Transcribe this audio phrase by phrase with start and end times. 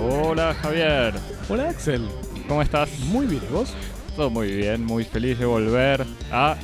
[0.00, 1.14] Hola Javier,
[1.48, 2.08] Hola Axel,
[2.46, 2.88] ¿cómo estás?
[3.00, 3.72] muy bien, ¿y vos?
[4.14, 6.56] Todo muy bien, muy feliz de volver a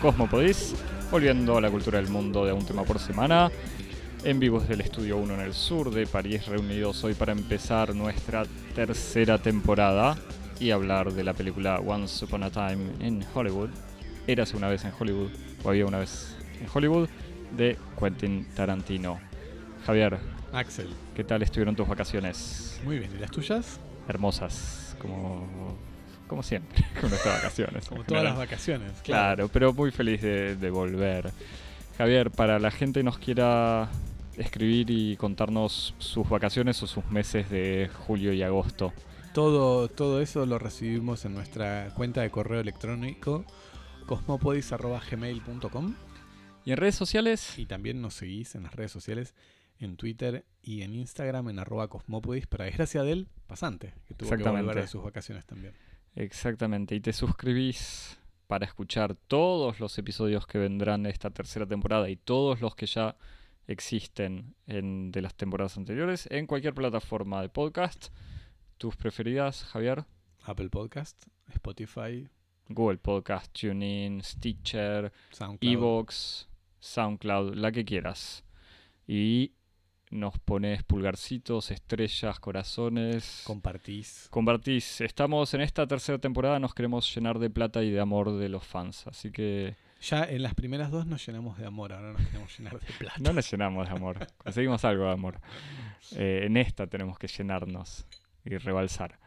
[0.00, 0.74] Cosmopodis,
[1.10, 3.50] volviendo a la cultura del mundo de un tema por semana,
[4.24, 7.94] en vivo desde el Estudio 1 en el sur de París, reunidos hoy para empezar
[7.94, 10.16] nuestra tercera temporada
[10.62, 13.70] y hablar de la película Once Upon a Time in Hollywood,
[14.28, 15.32] Érase una vez en Hollywood,
[15.64, 17.08] o había una vez en Hollywood,
[17.56, 19.18] de Quentin Tarantino.
[19.84, 20.18] Javier,
[20.52, 22.80] Axel, ¿qué tal estuvieron tus vacaciones?
[22.84, 23.80] muy bien, ¿y las tuyas?
[24.06, 25.76] hermosas, como,
[26.28, 27.88] como siempre, con nuestras vacaciones.
[27.88, 28.92] Como todas las vacaciones.
[29.02, 31.32] Claro, pero muy feliz de, de volver.
[31.98, 33.88] Javier, para la gente que nos quiera
[34.36, 38.92] escribir y contarnos sus vacaciones o sus meses de julio y agosto.
[39.34, 43.46] Todo, todo eso lo recibimos en nuestra cuenta de correo electrónico
[44.06, 45.94] cosmopodis.gmail.com
[46.66, 47.58] ¿Y en redes sociales?
[47.58, 49.34] y también nos seguís en las redes sociales
[49.78, 54.42] en Twitter y en Instagram en arroba cosmopodis para desgracia del pasante, que tuvo que
[54.42, 55.72] volver de sus vacaciones también.
[56.14, 62.10] Exactamente, y te suscribís para escuchar todos los episodios que vendrán de esta tercera temporada
[62.10, 63.16] y todos los que ya
[63.66, 68.08] existen en, de las temporadas anteriores en cualquier plataforma de podcast.
[68.82, 70.04] ¿Tus preferidas, Javier?
[70.42, 72.28] Apple Podcast, Spotify,
[72.68, 75.12] Google Podcast, TuneIn, Stitcher.
[75.60, 76.48] Evox,
[76.80, 78.42] SoundCloud, la que quieras.
[79.06, 79.52] Y
[80.10, 83.44] nos pones pulgarcitos, estrellas, corazones.
[83.46, 84.26] Compartís.
[84.30, 85.00] Compartís.
[85.00, 88.64] Estamos en esta tercera temporada, nos queremos llenar de plata y de amor de los
[88.64, 89.06] fans.
[89.06, 92.80] Así que Ya en las primeras dos nos llenamos de amor, ahora nos queremos llenar
[92.80, 93.20] de plata.
[93.20, 94.26] no nos llenamos de amor.
[94.38, 95.40] Conseguimos algo de amor.
[96.16, 98.08] Eh, en esta tenemos que llenarnos
[98.44, 99.18] y rebalsar.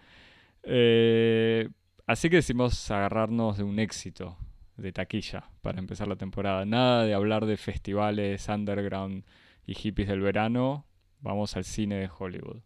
[0.63, 1.69] Eh,
[2.07, 4.37] así que decidimos agarrarnos de un éxito
[4.77, 6.65] de taquilla para empezar la temporada.
[6.65, 9.25] Nada de hablar de festivales underground
[9.65, 10.85] y hippies del verano.
[11.21, 12.61] Vamos al cine de Hollywood.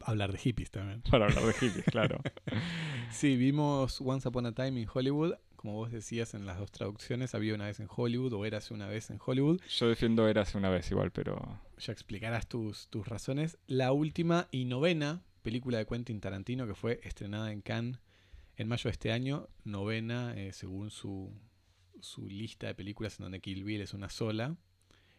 [0.00, 1.02] Hablar de hippies también.
[1.10, 2.20] Para hablar de hippies, claro.
[3.10, 5.34] Sí, vimos Once Upon a Time in Hollywood.
[5.54, 8.88] Como vos decías en las dos traducciones, había una vez en Hollywood o érase una
[8.88, 9.60] vez en Hollywood.
[9.68, 13.58] Yo defiendo Érase una vez igual, pero Ya explicarás tus, tus razones.
[13.66, 17.98] La última y novena película de Quentin Tarantino que fue estrenada en Cannes
[18.56, 19.48] en mayo de este año.
[19.64, 21.32] Novena eh, según su,
[22.00, 24.56] su lista de películas en donde Kill Bill es una sola.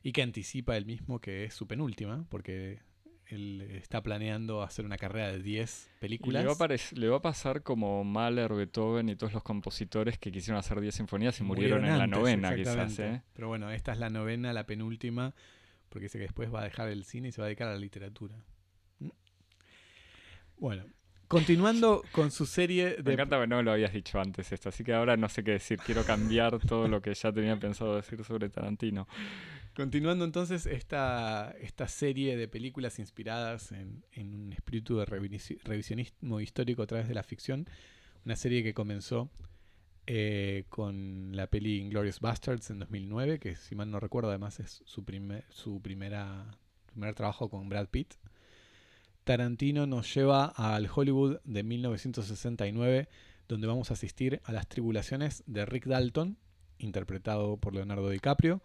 [0.02, 2.80] Y que anticipa él mismo que es su penúltima, porque
[3.28, 6.44] él está planeando hacer una carrera de 10 Y películas.
[6.44, 10.18] le, va a parec- le va a pasar como Mahler, Beethoven y todos los compositores
[10.20, 13.00] que quisieron hacer 10 sinfonías y murieron, en la novena, quizás.
[13.00, 13.22] ¿eh?
[13.34, 15.34] Pero bueno, esta es la novena, la penúltima,
[15.88, 17.72] porque dice que después va a dejar el cine y se va a dedicar a
[17.74, 18.36] la literatura.
[20.58, 20.86] Bueno,
[21.28, 23.14] continuando con su serie Me de...
[23.14, 25.80] encanta que no lo habías dicho antes esto, así que ahora no sé qué decir.
[25.80, 29.08] Quiero cambiar todo lo que ya tenía pensado decir sobre Tarantino.
[29.76, 36.40] Continuando entonces esta, esta serie de películas inspiradas en, en un espíritu de revisi- revisionismo
[36.40, 37.68] histórico a través de la ficción,
[38.24, 39.32] una serie que comenzó
[40.06, 44.84] eh, con la peli Inglorious Bastards en 2009, que si mal no recuerdo además es
[44.86, 46.46] su, primer, su primera,
[46.86, 48.14] primer trabajo con Brad Pitt.
[49.24, 53.08] Tarantino nos lleva al Hollywood de 1969,
[53.48, 56.38] donde vamos a asistir a las tribulaciones de Rick Dalton,
[56.78, 58.62] interpretado por Leonardo DiCaprio,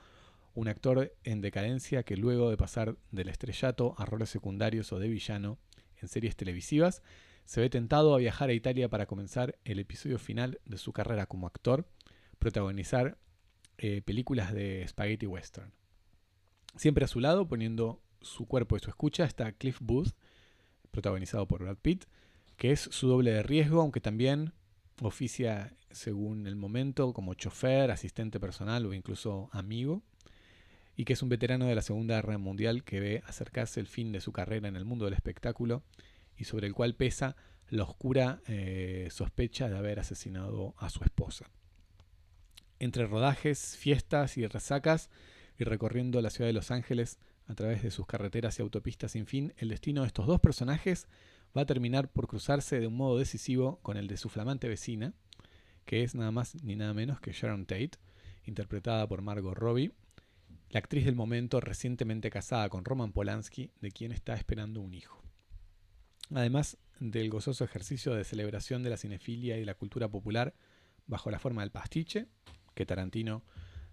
[0.55, 5.09] un actor en decadencia que luego de pasar del estrellato a roles secundarios o de
[5.09, 5.59] villano
[6.03, 7.03] en series televisivas,
[7.45, 11.27] se ve tentado a viajar a Italia para comenzar el episodio final de su carrera
[11.27, 11.89] como actor,
[12.41, 13.19] protagonizar
[13.79, 15.73] eh, películas de spaghetti western.
[16.77, 20.15] Siempre a su lado, poniendo su cuerpo y su escucha, está Cliff Booth,
[20.91, 22.05] protagonizado por Brad Pitt,
[22.57, 24.53] que es su doble de riesgo, aunque también
[25.01, 30.03] oficia según el momento como chofer, asistente personal o incluso amigo
[30.99, 34.11] y que es un veterano de la Segunda Guerra Mundial que ve acercarse el fin
[34.11, 35.85] de su carrera en el mundo del espectáculo
[36.37, 37.37] y sobre el cual pesa
[37.69, 41.51] la oscura eh, sospecha de haber asesinado a su esposa.
[42.81, 45.09] Entre rodajes, fiestas y resacas,
[45.57, 47.19] y recorriendo la ciudad de Los Ángeles
[47.49, 51.09] a través de sus carreteras y autopistas sin fin, el destino de estos dos personajes
[51.57, 55.15] va a terminar por cruzarse de un modo decisivo con el de su flamante vecina,
[55.87, 57.93] que es nada más ni nada menos que Sharon Tate,
[58.45, 59.93] interpretada por Margot Robbie,
[60.69, 65.23] la actriz del momento recientemente casada con Roman Polanski, de quien está esperando un hijo.
[66.35, 70.55] Además del gozoso ejercicio de celebración de la cinefilia y la cultura popular
[71.07, 72.27] bajo la forma del pastiche,
[72.75, 73.43] que Tarantino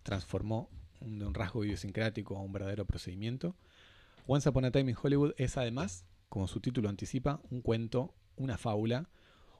[0.03, 0.69] transformó
[1.01, 3.55] un rasgo idiosincrático a un verdadero procedimiento,
[4.27, 8.57] Once Upon a Time in Hollywood es además, como su título anticipa, un cuento, una
[8.57, 9.09] fábula,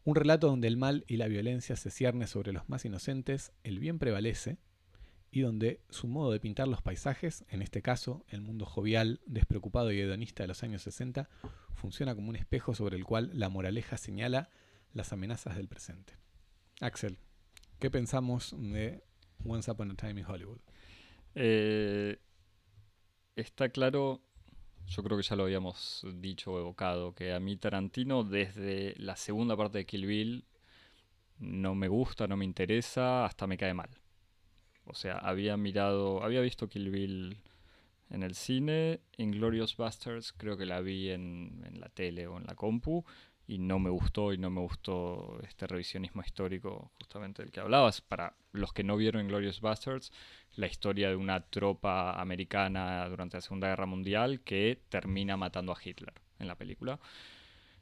[0.07, 3.79] Un relato donde el mal y la violencia se cierne sobre los más inocentes, el
[3.79, 4.59] bien prevalece,
[5.31, 9.91] y donde su modo de pintar los paisajes, en este caso el mundo jovial, despreocupado
[9.91, 11.27] y hedonista de los años 60,
[11.73, 14.49] funciona como un espejo sobre el cual la moraleja señala
[14.93, 16.13] las amenazas del presente.
[16.79, 17.17] Axel,
[17.79, 19.03] ¿qué pensamos de
[19.43, 20.59] Once Upon a Time in Hollywood?
[21.35, 22.17] Eh,
[23.35, 24.21] está claro,
[24.87, 29.15] yo creo que ya lo habíamos dicho o evocado, que a mí Tarantino desde la
[29.15, 30.45] segunda parte de Kill Bill
[31.39, 33.89] no me gusta, no me interesa, hasta me cae mal.
[34.85, 37.37] O sea, había mirado, había visto Kill Bill
[38.09, 42.45] en el cine, Inglorious Bastards creo que la vi en, en la tele o en
[42.45, 43.03] la compu
[43.47, 48.01] y no me gustó y no me gustó este revisionismo histórico justamente del que hablabas.
[48.01, 50.11] Para los que no vieron Inglorious Bastards,
[50.55, 55.77] la historia de una tropa americana durante la Segunda Guerra Mundial que termina matando a
[55.83, 56.99] Hitler en la película.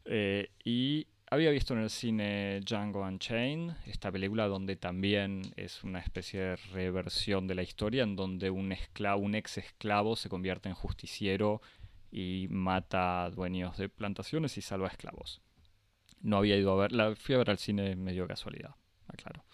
[0.05, 5.99] Eh, y había visto en el cine Django Unchained, esta película donde también es una
[5.99, 10.69] especie de reversión de la historia, en donde un, esclavo, un ex esclavo se convierte
[10.69, 11.61] en justiciero
[12.11, 15.41] y mata dueños de plantaciones y salva a esclavos.
[16.23, 18.75] No había ido a verla, fui a ver al cine medio casualidad,
[19.07, 19.45] aclaro.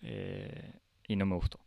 [0.00, 0.72] Eh,
[1.06, 1.60] y no me gustó.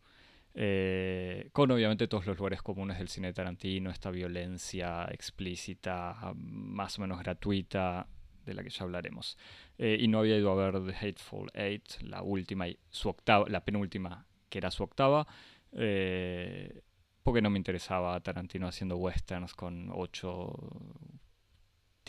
[0.54, 7.02] Eh, con obviamente todos los lugares comunes del cine Tarantino, esta violencia explícita, más o
[7.02, 8.08] menos gratuita,
[8.46, 9.38] de la que ya hablaremos.
[9.78, 13.64] Eh, y no había ido a ver The Hateful Eight, la última su octava, la
[13.64, 15.28] penúltima, que era su octava,
[15.72, 16.82] eh,
[17.24, 20.52] porque no me interesaba Tarantino haciendo westerns con ocho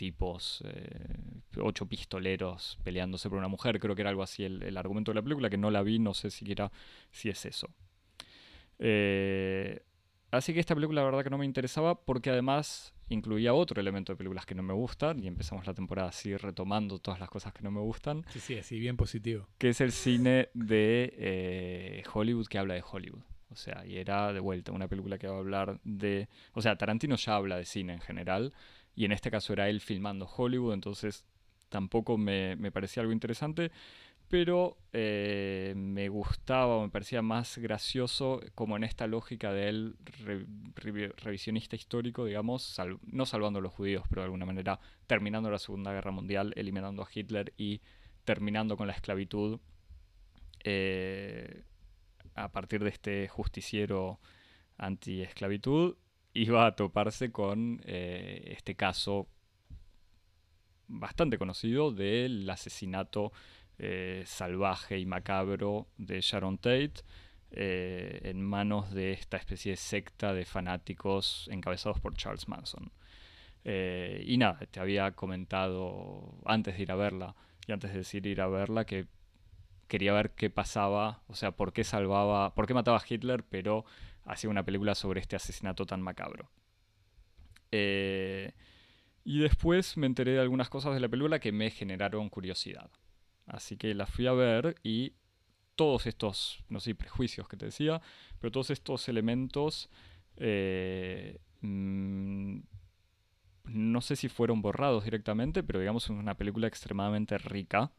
[0.01, 3.79] tipos, eh, ocho pistoleros peleándose por una mujer.
[3.79, 5.99] Creo que era algo así el, el, argumento de la película, que no la vi,
[5.99, 6.71] no sé siquiera
[7.11, 7.67] si es eso.
[10.31, 14.11] así que esta película la verdad que no me interesaba porque además incluía otro elemento
[14.11, 17.53] de películas que no me gustan y empezamos la temporada así retomando todas las cosas
[17.53, 18.25] que no me gustan.
[18.29, 19.47] Sí, sí, así bien positivo.
[19.59, 23.21] Que es el cine de eh, Hollywood que habla de Hollywood.
[23.51, 26.29] O sea, y era de vuelta una película que va a hablar de...
[26.53, 28.53] O sea, Tarantino ya habla de cine en general
[28.95, 31.25] y en este caso era él filmando Hollywood, entonces
[31.69, 33.71] tampoco me, me parecía algo interesante
[34.31, 39.97] pero eh, me gustaba, me parecía más gracioso como en esta lógica de él
[41.17, 45.91] revisionista histórico, digamos, no salvando a los judíos, pero de alguna manera terminando la Segunda
[45.91, 47.81] Guerra Mundial, eliminando a Hitler y
[48.23, 49.59] terminando con la esclavitud
[50.63, 51.63] eh,
[52.33, 54.21] a partir de este justiciero
[54.77, 55.97] anti-esclavitud,
[56.33, 59.27] iba a toparse con eh, este caso
[60.87, 63.31] bastante conocido del asesinato
[63.77, 66.93] eh, salvaje y macabro de Sharon Tate
[67.51, 72.91] eh, en manos de esta especie de secta de fanáticos encabezados por Charles Manson.
[73.63, 77.35] Y nada, te había comentado antes de ir a verla
[77.67, 79.05] y antes de decir ir a verla que
[79.87, 83.85] quería ver qué pasaba, o sea, por qué salvaba, por qué mataba a Hitler, pero
[84.25, 86.49] hacía una película sobre este asesinato tan macabro.
[89.23, 92.89] y después me enteré de algunas cosas de la película que me generaron curiosidad.
[93.45, 95.13] Así que la fui a ver y
[95.75, 98.01] todos estos, no sé, prejuicios que te decía,
[98.39, 99.89] pero todos estos elementos,
[100.37, 102.59] eh, mm,
[103.65, 107.91] no sé si fueron borrados directamente, pero digamos es una película extremadamente rica,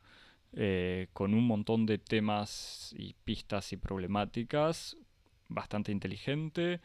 [0.52, 4.96] eh, con un montón de temas y pistas y problemáticas,
[5.54, 6.80] bastante inteligente.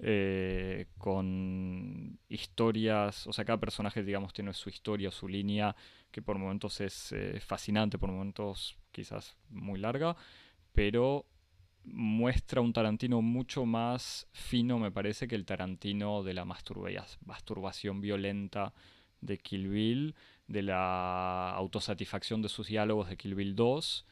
[0.00, 5.76] Eh, con historias, o sea, cada personaje, digamos, tiene su historia, su línea,
[6.10, 10.16] que por momentos es eh, fascinante, por momentos quizás muy larga,
[10.72, 11.26] pero
[11.84, 18.72] muestra un Tarantino mucho más fino, me parece, que el Tarantino de la masturbación violenta
[19.20, 20.14] de Kill Bill,
[20.48, 24.06] de la autosatisfacción de sus diálogos de Kill Bill 2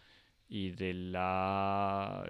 [0.48, 2.24] y de la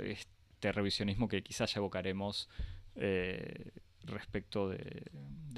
[0.63, 2.49] este revisionismo que quizás ya evocaremos
[2.95, 3.73] eh,
[4.05, 5.11] respecto de,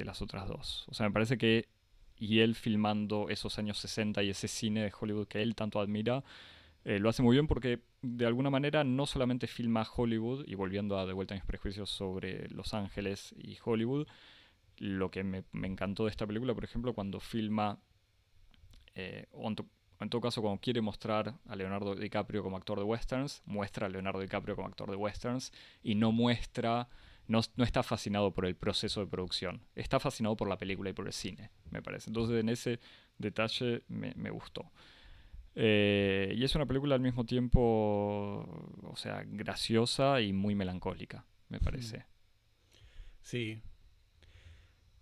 [0.02, 0.86] las otras dos.
[0.88, 1.68] O sea, me parece que
[2.16, 6.24] y él filmando esos años 60 y ese cine de Hollywood que él tanto admira,
[6.84, 10.98] eh, lo hace muy bien porque de alguna manera no solamente filma Hollywood, y volviendo
[10.98, 14.06] a de vuelta a mis prejuicios sobre Los Ángeles y Hollywood,
[14.78, 17.78] lo que me, encantó de esta película, por ejemplo, cuando filma,
[18.94, 19.26] eh,
[20.00, 23.88] en, todo caso cuando quiere mostrar a Leonardo DiCaprio como actor de westerns, muestra a
[23.88, 26.88] Leonardo DiCaprio como actor de westerns y no muestra
[27.26, 31.06] no, está fascinado por el proceso de producción, está fascinado por la película y por
[31.06, 32.10] el cine, me parece.
[32.10, 32.80] Entonces en ese
[33.18, 34.70] detalle me, gustó.
[35.54, 37.60] Eh, y es una película al mismo tiempo,
[38.82, 42.04] o sea, graciosa y muy melancólica, me parece.
[43.22, 43.62] Sí.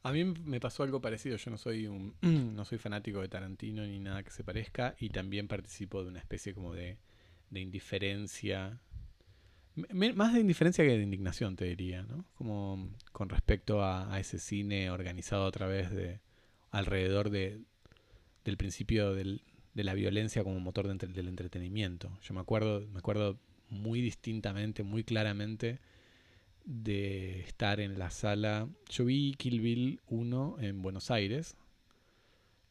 [0.04, 1.36] A mí me pasó algo parecido.
[1.36, 2.14] Yo no soy un
[2.56, 6.18] no soy fanático de Tarantino ni nada que se parezca y también participo de una
[6.18, 6.98] especie como de,
[7.50, 8.80] de indiferencia.
[9.76, 12.24] M- más de indiferencia que de indignación, te diría, ¿no?
[12.34, 16.20] Como con respecto a, a ese cine organizado a través de.
[16.70, 17.60] alrededor de,
[18.44, 19.42] del principio del,
[19.74, 22.18] de la violencia como motor de del entretenimiento.
[22.22, 23.38] Yo me acuerdo, me acuerdo
[23.70, 25.80] muy distintamente, muy claramente
[26.64, 28.68] de estar en la sala.
[28.88, 31.56] Yo vi Kill Bill 1 en Buenos Aires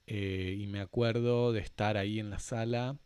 [0.08, 2.98] eh, y me acuerdo de estar ahí en la sala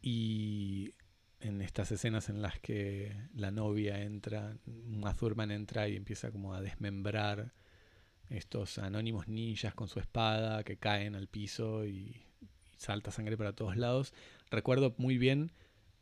[0.00, 0.94] y
[1.40, 6.54] en estas escenas en las que la novia entra, Uma Thurman entra y empieza como
[6.54, 7.52] a desmembrar
[8.28, 13.54] estos anónimos ninjas con su espada que caen al piso y, y salta sangre para
[13.54, 14.12] todos lados.
[14.50, 15.52] Recuerdo muy bien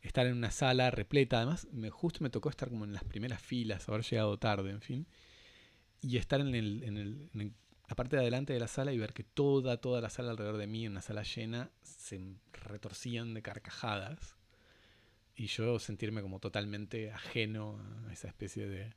[0.07, 3.41] estar en una sala repleta, además me, justo me tocó estar como en las primeras
[3.43, 5.07] filas, haber llegado tarde, en fin,
[6.03, 7.55] y estar en, el, en, el, en
[7.89, 10.57] la parte de adelante de la sala y ver que toda, toda la sala alrededor
[10.59, 12.21] de mí, en una sala llena, se
[12.53, 14.37] retorcían de carcajadas.
[15.39, 18.95] Y yo sentirme como totalmente ajeno a esa especie de...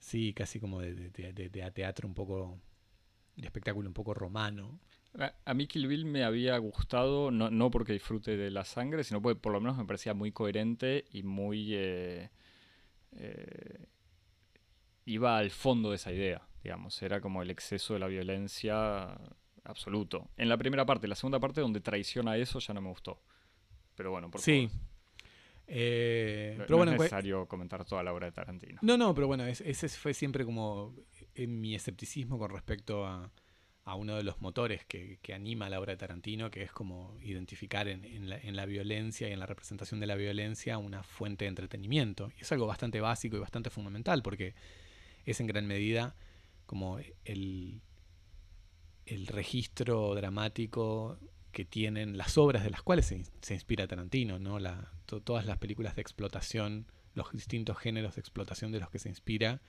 [0.00, 2.58] Sí, casi como de- de- de teatro un poco...
[3.36, 4.80] de espectáculo un poco romano.
[5.44, 9.22] A, mí Kill Bill me había gustado, no, no porque disfrute de la sangre, sino
[9.22, 11.74] porque por lo menos me parecía muy coherente y muy...
[11.74, 12.30] eh,
[13.12, 13.86] eh,
[15.04, 17.00] iba al fondo de esa idea, digamos.
[17.02, 19.16] Era como el exceso de la violencia
[19.64, 20.30] absoluto.
[20.36, 23.20] En la primera parte, la segunda parte donde traiciona eso ya no me gustó.
[23.94, 24.68] Pero bueno, por Sí.
[25.66, 28.78] Eh, No, pero no bueno, es pues- necesario comentar toda la obra de Tarantino.
[28.82, 30.94] No, no, pero bueno, es- ese fue siempre como
[31.34, 33.30] eh, mi escepticismo con respecto a,
[33.84, 37.16] a uno de los motores que, que anima la obra de Tarantino, que es como
[37.20, 41.02] identificar en, en la, en la violencia y en la representación de la violencia una
[41.02, 42.32] fuente de entretenimiento.
[42.38, 44.54] Y es algo bastante básico y bastante fundamental, porque
[45.26, 46.14] es en gran medida
[46.66, 47.82] como el,
[49.06, 51.18] el registro dramático
[51.52, 54.58] que tienen las obras de las cuales se, se inspira Tarantino, ¿no?
[55.06, 59.60] Todas las películas de explotación, los distintos géneros de explotación de los que se inspira,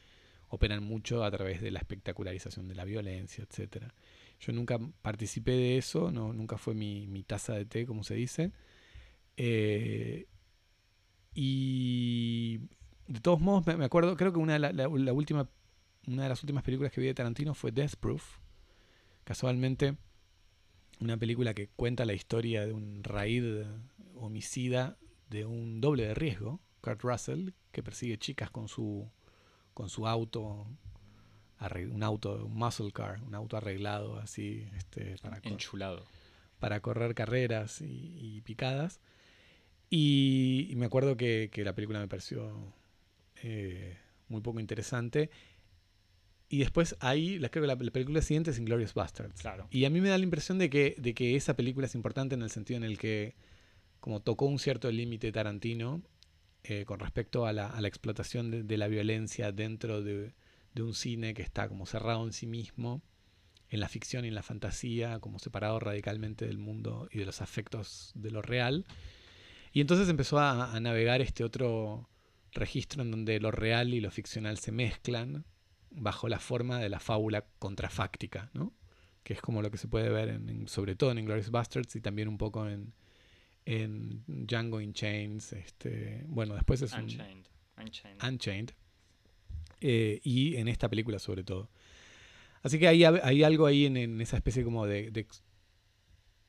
[0.55, 3.93] operan mucho a través de la espectacularización de la violencia, etcétera.
[4.39, 8.15] Yo nunca participé de eso, no, nunca fue mi, mi taza de té, como se
[8.15, 8.51] dice.
[9.37, 10.27] Eh,
[11.33, 12.59] y
[13.07, 17.01] de todos modos, me, acuerdo, creo que una de, una de las últimas películas que
[17.01, 18.39] vi de Tarantino fue Death Proof.
[19.23, 19.97] Casualmente,
[20.99, 23.63] una película que cuenta la historia de un raid
[24.15, 24.97] homicida
[25.29, 29.09] de un doble de riesgo, Kurt Russell, que persigue chicas con su,
[29.75, 30.65] con su auto,
[31.93, 36.03] un auto, un muscle car, un auto arreglado así, este, para, cor- Enchulado.
[36.59, 38.99] para correr carreras y, y picadas.
[39.89, 42.73] Y, y me acuerdo que, que la película me pareció
[43.43, 43.97] eh,
[44.29, 45.29] muy poco interesante.
[46.49, 49.41] Y después ahí, la, creo que la, la película siguiente es Inglorious Bastards.
[49.41, 49.67] Claro.
[49.71, 52.35] Y a mí me da la impresión de que, de que esa película es importante
[52.35, 53.35] en el sentido en el que
[53.99, 56.01] como tocó un cierto límite Tarantino
[56.67, 60.33] eh, con respecto a la, explotación de, la violencia dentro de,
[60.79, 63.03] un cine que está como cerrado en sí mismo,
[63.69, 67.41] en la ficción y en la fantasía, como separado radicalmente del mundo y de los
[67.41, 68.83] afectos de lo real.
[69.73, 72.09] Y entonces empezó a, navegar este otro
[72.51, 75.45] registro en donde lo real y lo ficcional se mezclan
[75.91, 78.73] bajo la forma de la fábula contrafáctica, ¿no?
[79.23, 82.01] que es como lo que se puede ver en- sobre todo en Inglourious Bastards y
[82.01, 82.93] también un poco en,
[83.65, 85.53] en Django in Chains.
[85.53, 87.45] Este, bueno, después es un- Unchained.
[87.77, 88.23] Unchained.
[88.23, 88.71] Unchained.
[89.81, 91.69] eh, y en esta película sobre todo.
[92.63, 95.43] Así que hay, hay algo ahí en, en esa especie como de, de, ex-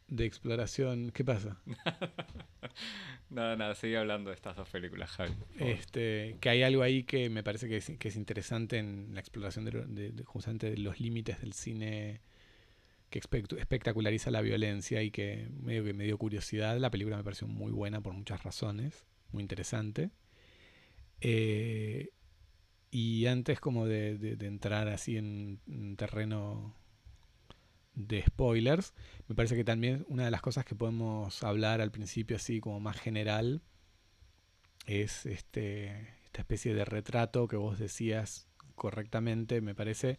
[0.09, 1.11] de exploración.
[1.13, 1.61] ¿Qué pasa?
[3.31, 5.35] nada, nada, sigue hablando de estas dos películas, Javi.
[5.59, 9.21] Este, que hay algo ahí que me parece que es, que es interesante en la
[9.21, 12.21] exploración de, lo- de- de justamente de los límites del cine
[13.11, 16.79] que espectaculariza la violencia y que medio que me dio curiosidad.
[16.79, 20.11] La película me pareció muy buena por muchas razones, muy interesante.
[21.21, 22.11] Eh,
[22.91, 26.75] y antes como de entrar así en, en terreno
[27.97, 28.95] de spoilers,
[29.27, 32.79] me parece que también una de las cosas que podemos hablar al principio así como
[32.79, 33.63] más general
[34.87, 40.19] es este, esta especie de retrato que vos decías correctamente, me parece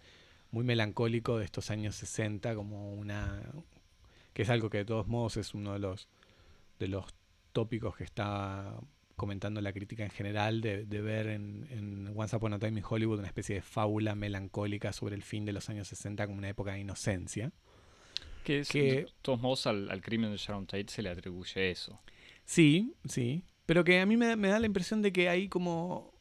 [0.51, 3.41] muy melancólico de estos años 60, como una
[4.33, 6.07] que es algo que de todos modos es uno de los
[6.79, 7.05] de los
[7.53, 8.75] tópicos que está
[9.15, 12.85] comentando la crítica en general de, de ver en, en Once Upon a Time in
[12.87, 16.49] Hollywood una especie de fábula melancólica sobre el fin de los años 60 como una
[16.49, 17.51] época de inocencia.
[18.43, 21.71] Que es, que- de todos modos al, al crimen de Sharon Tate se le atribuye
[21.71, 21.99] eso.
[22.45, 23.43] Sí, sí.
[23.65, 26.13] Pero que a mí me, me da la impresión de que hay como.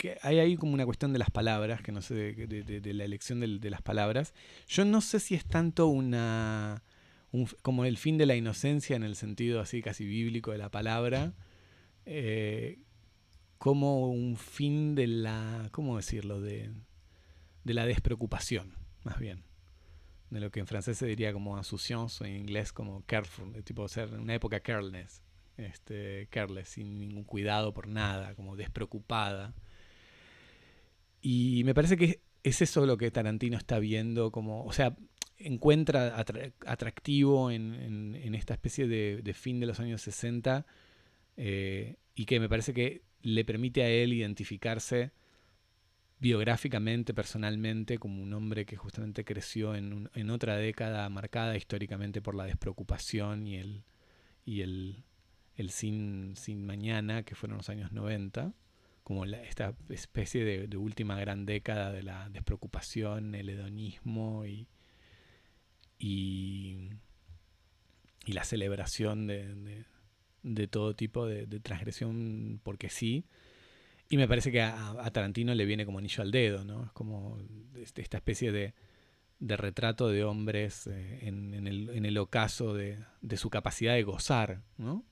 [0.00, 3.40] Que hay ahí como una cuestión de las palabras, que no sé, de, la elección
[3.40, 4.32] de, las palabras.
[4.66, 6.82] Yo no sé si es tanto una.
[7.60, 11.34] como el fin de la inocencia en el sentido así casi bíblico de la palabra,
[12.06, 12.78] eh,
[13.58, 15.68] como un fin de la.
[15.70, 16.40] ¿Cómo decirlo?
[16.40, 16.70] De,
[17.64, 18.72] de la despreocupación,
[19.04, 19.44] más bien.
[20.30, 23.62] De lo que en francés se diría como insouciance o en inglés como careful, de
[23.62, 25.22] tipo ser una época careless,
[25.58, 29.54] este, careless, sin ningún cuidado por nada, como despreocupada.
[31.20, 34.96] Y me parece que es eso lo que Tarantino está viendo, como, o sea,
[35.38, 36.18] encuentra
[36.66, 40.66] atractivo en, esta especie de, fin de los años 60
[41.36, 45.12] eh, y que me parece que le permite a él identificarse
[46.18, 52.34] biográficamente, personalmente, como un hombre que justamente creció en, en, otra década marcada históricamente por
[52.34, 53.84] la despreocupación y el,
[54.44, 55.04] y el,
[55.56, 58.52] el sin, sin mañana, que fueron los años 90
[59.10, 64.68] como esta especie de, última gran década de la despreocupación, el hedonismo y,
[65.98, 66.90] y,
[68.26, 73.24] la celebración de, todo tipo de, transgresión porque sí.
[74.08, 76.84] Y me parece que a, Tarantino le viene como anillo al dedo, ¿no?
[76.84, 77.36] Es como
[77.74, 78.74] este, esta especie de,
[79.40, 83.04] retrato de hombres eh, en, el, en, el, ocaso de,
[83.36, 85.04] su capacidad de gozar, ¿no?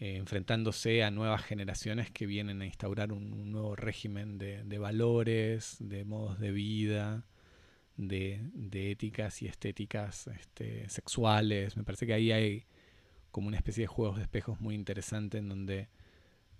[0.00, 6.04] Eh, enfrentándose a nuevas generaciones que vienen a instaurar un, nuevo régimen de, valores, de
[6.04, 7.26] modos de vida,
[7.96, 8.40] de,
[8.72, 11.76] éticas y estéticas este, sexuales.
[11.76, 12.64] Me parece que ahí hay
[13.32, 15.88] como una especie de juegos de espejos muy interesante en donde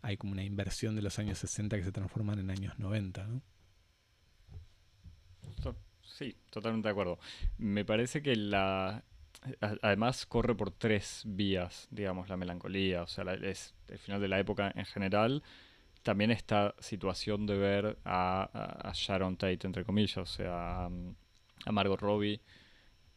[0.02, 3.40] hay como una inversión de los años 60 que se transforman en años 90.
[6.02, 7.20] Sí, totalmente de acuerdo.
[7.58, 9.04] Me parece que la,
[9.60, 14.38] además corre por tres vías, digamos, la melancolía, o sea, es el final de la
[14.38, 15.42] época en general.
[16.02, 22.40] También esta situación de ver a, Sharon Tate, entre comillas, o sea, a, Margot Robbie,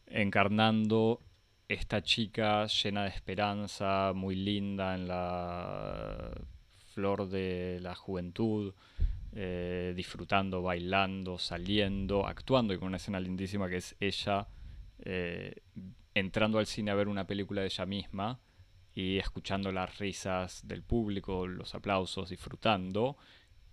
[0.06, 1.20] encarnando
[1.68, 6.30] esta chica llena de esperanza, muy linda en la
[6.92, 8.74] flor de la juventud,
[9.34, 14.46] eh, disfrutando, bailando, saliendo, actuando, y con una escena lindísima que es ella
[15.04, 15.54] eh,
[16.14, 18.40] entrando al cine a ver una película de ella misma
[18.94, 23.16] y escuchando las risas del público, los aplausos, disfrutando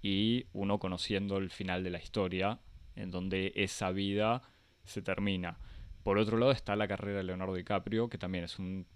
[0.02, 2.60] y uno conociendo el final de la historia
[2.96, 4.42] en donde esa vida
[4.84, 5.58] se termina.
[6.04, 8.88] Por otro lado está la carrera de Leonardo DiCaprio, que también es un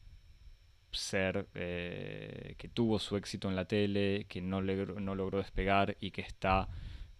[0.91, 6.11] ser eh, que tuvo su éxito en la tele, que no, no logró despegar y
[6.11, 6.69] que está...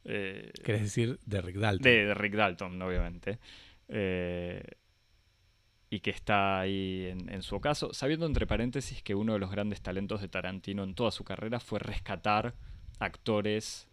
[0.05, 1.83] Eh, ¿Quieres decir de Rick Dalton?
[1.83, 3.39] De, Rick Dalton, obviamente.
[3.87, 4.63] Eh,
[5.93, 9.79] y que está ahí en, su ocaso, sabiendo entre paréntesis que uno de los grandes
[9.83, 12.55] talentos de Tarantino en toda su carrera fue rescatar
[12.97, 13.87] actores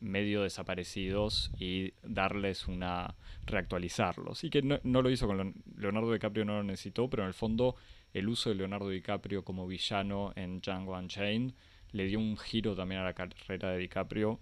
[0.00, 3.14] medio desaparecidos y darles una
[3.46, 4.44] reactualizarlos.
[4.44, 7.74] Y que no, lo hizo con Leonardo DiCaprio, no lo necesitó, pero en el fondo
[8.12, 11.54] el uso de Leonardo DiCaprio como villano en Django Unchained
[11.92, 14.40] le dio un giro también a la carrera de DiCaprio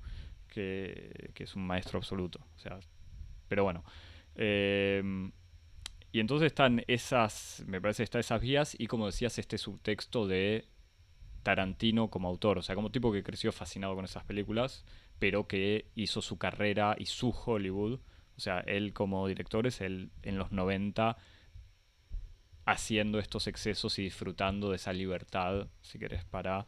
[0.48, 2.40] que, que es un maestro absoluto.
[2.56, 2.80] O sea,
[3.46, 3.84] pero bueno.
[4.34, 5.30] Eh,
[6.12, 10.66] y entonces están esas, me parece, están esas vías y como decías, este subtexto de
[11.42, 14.84] Tarantino como autor, o sea, como tipo que creció fascinado con esas películas,
[15.18, 18.00] pero que hizo su carrera y su Hollywood,
[18.36, 21.16] o sea, él como director es él en los 90
[22.64, 26.66] haciendo estos excesos y disfrutando de esa libertad, si querés, para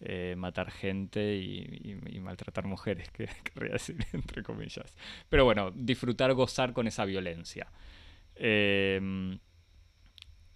[0.00, 4.96] eh, matar gente y, maltratar mujeres, que querría decir entre comillas.
[5.28, 7.70] Pero bueno, disfrutar, gozar con esa violencia.
[8.44, 9.38] Em,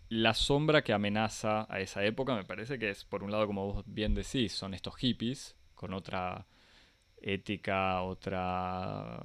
[0.08, 3.72] la sombra que amenaza a esa época me parece que es, por un lado, como
[3.72, 6.48] vos bien decís, son estos hippies con otra
[7.22, 9.22] ética, otra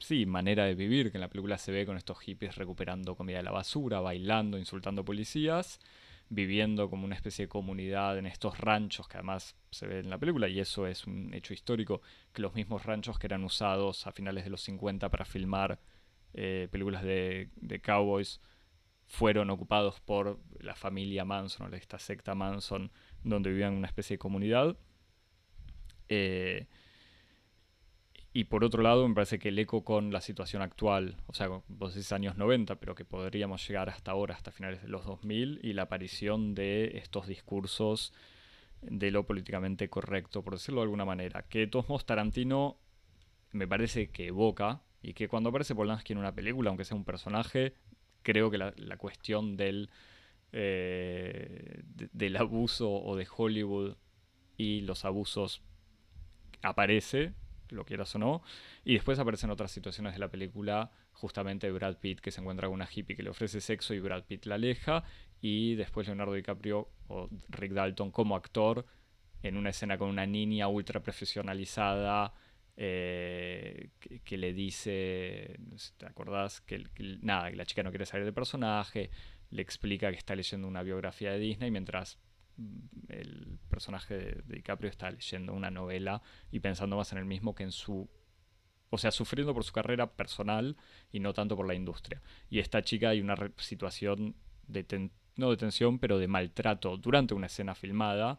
[0.00, 3.36] sí, manera de vivir, que en la película se ve con estos hippies recuperando comida
[3.36, 5.78] de la basura, bailando, insultando policías,
[6.28, 10.18] viviendo como una especie de comunidad en estos ranchos que además se ve en la
[10.18, 14.12] película, y eso es un hecho histórico, que los mismos ranchos que eran usados a
[14.12, 15.78] finales de los 50 para filmar
[16.34, 17.50] eh, películas de,
[17.82, 18.40] cowboys
[19.06, 22.92] fueron ocupados por la familia Manson o esta secta Manson
[23.24, 24.76] donde vivían una especie de comunidad.
[26.08, 26.66] Eh,
[28.32, 31.48] y por otro lado, me parece que el eco con la situación actual, o sea,
[31.66, 35.58] vos decís años 90, pero que podríamos llegar hasta ahora, hasta finales de los 2000,
[35.64, 38.12] y la aparición de estos discursos
[38.82, 42.78] de lo políticamente correcto, por decirlo de alguna manera, que de todos modos Tarantino
[43.52, 47.04] me parece que evoca, y que cuando aparece Polanski en una película, aunque sea un
[47.04, 47.74] personaje,
[48.22, 49.90] creo que la, cuestión del,
[50.52, 51.82] eh,
[52.12, 53.96] del abuso o de Hollywood
[54.56, 55.62] y los abusos
[56.62, 57.32] aparece,
[57.70, 58.42] lo quieras o no,
[58.84, 62.74] y después aparecen otras situaciones de la película, justamente Brad Pitt que se encuentra con
[62.74, 65.04] una hippie que le ofrece sexo y Brad Pitt la aleja,
[65.40, 68.84] y después Leonardo DiCaprio o Rick Dalton como actor
[69.42, 72.34] en una escena con una niña ultra profesionalizada
[72.76, 73.90] eh,
[74.24, 75.58] que, le dice,
[75.96, 76.60] ¿te acordás?
[76.60, 76.84] Que,
[77.22, 79.10] nada, que la chica no quiere salir de personaje,
[79.50, 82.18] le explica que está leyendo una biografía de Disney mientras
[82.56, 82.78] mm,
[83.08, 87.64] el personaje de, DiCaprio está leyendo una novela y pensando más en el mismo que
[87.64, 88.08] en su...
[88.92, 90.76] O sea, sufriendo por su carrera personal
[91.12, 92.20] y no tanto por la industria.
[92.48, 94.34] Y esta chica hay una situación
[94.66, 98.38] de no de tensión, pero de maltrato durante una escena filmada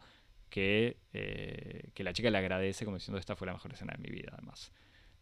[0.52, 4.02] que, eh, que la chica le agradece como diciendo esta fue la mejor escena de
[4.02, 4.70] mi vida, además.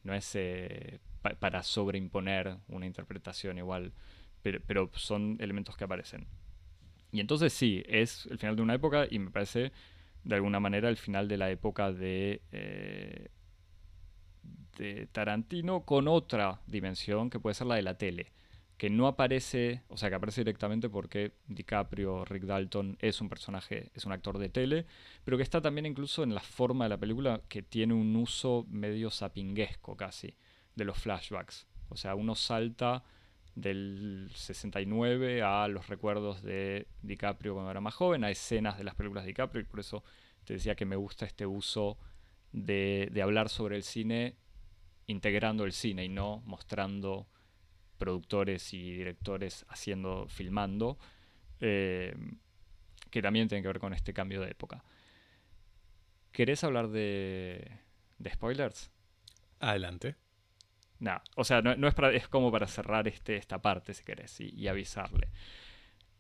[0.03, 0.99] No es eh,
[1.39, 3.93] para sobreimponer una interpretación igual,
[4.43, 6.27] pero, son elementos que aparecen.
[7.13, 9.71] Y entonces sí, es el final de una época y me parece
[10.25, 13.29] de alguna manera el final de la época de, eh,
[14.79, 18.33] de Tarantino con otra dimensión que puede ser la de la tele
[18.81, 23.91] que no aparece, o sea, que aparece directamente porque DiCaprio, Rick Dalton, es un personaje,
[23.95, 24.87] es un actor de tele,
[25.23, 28.65] pero que está también incluso en la forma de la película que tiene un uso
[28.71, 30.35] medio sapinguesco casi
[30.77, 31.67] de los flashbacks.
[31.91, 33.05] O sea, uno salta
[33.55, 38.95] del 69 a los recuerdos de DiCaprio cuando era más joven, a escenas de las
[38.95, 40.05] películas de DiCaprio, y por eso
[40.45, 41.99] te decía que me gusta este uso
[42.53, 44.37] de, de hablar sobre el cine
[45.07, 47.27] integrando el cine y no mostrando
[48.01, 50.99] productores y directores haciendo, filmando,
[51.61, 52.17] eh,
[53.11, 54.83] que también tiene que ver con este cambio de época.
[56.33, 57.71] ¿Querés hablar de,
[58.19, 58.91] de spoilers?
[59.61, 60.17] Adelante.
[60.99, 64.39] No, o sea, no, es, para, es como para cerrar este, esta parte, si querés,
[64.41, 65.29] y, avisarle.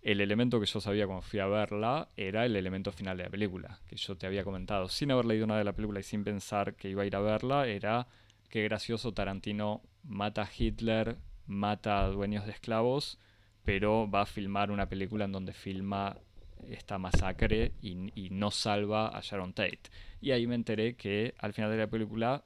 [0.02, 3.30] El elemento que yo sabía cuando fui a verla era el elemento final de la
[3.30, 6.24] película, que yo te había comentado, sin haber leído nada de la película y sin
[6.24, 8.06] pensar que iba a ir a verla, era
[8.48, 11.18] que gracioso Tarantino mata a Hitler
[11.50, 13.18] mata a dueños de esclavos,
[13.64, 16.16] pero va a filmar una película en donde filma
[16.68, 19.90] esta masacre y, no salva a Sharon Tate.
[20.20, 22.44] Y ahí me enteré que al final de la película,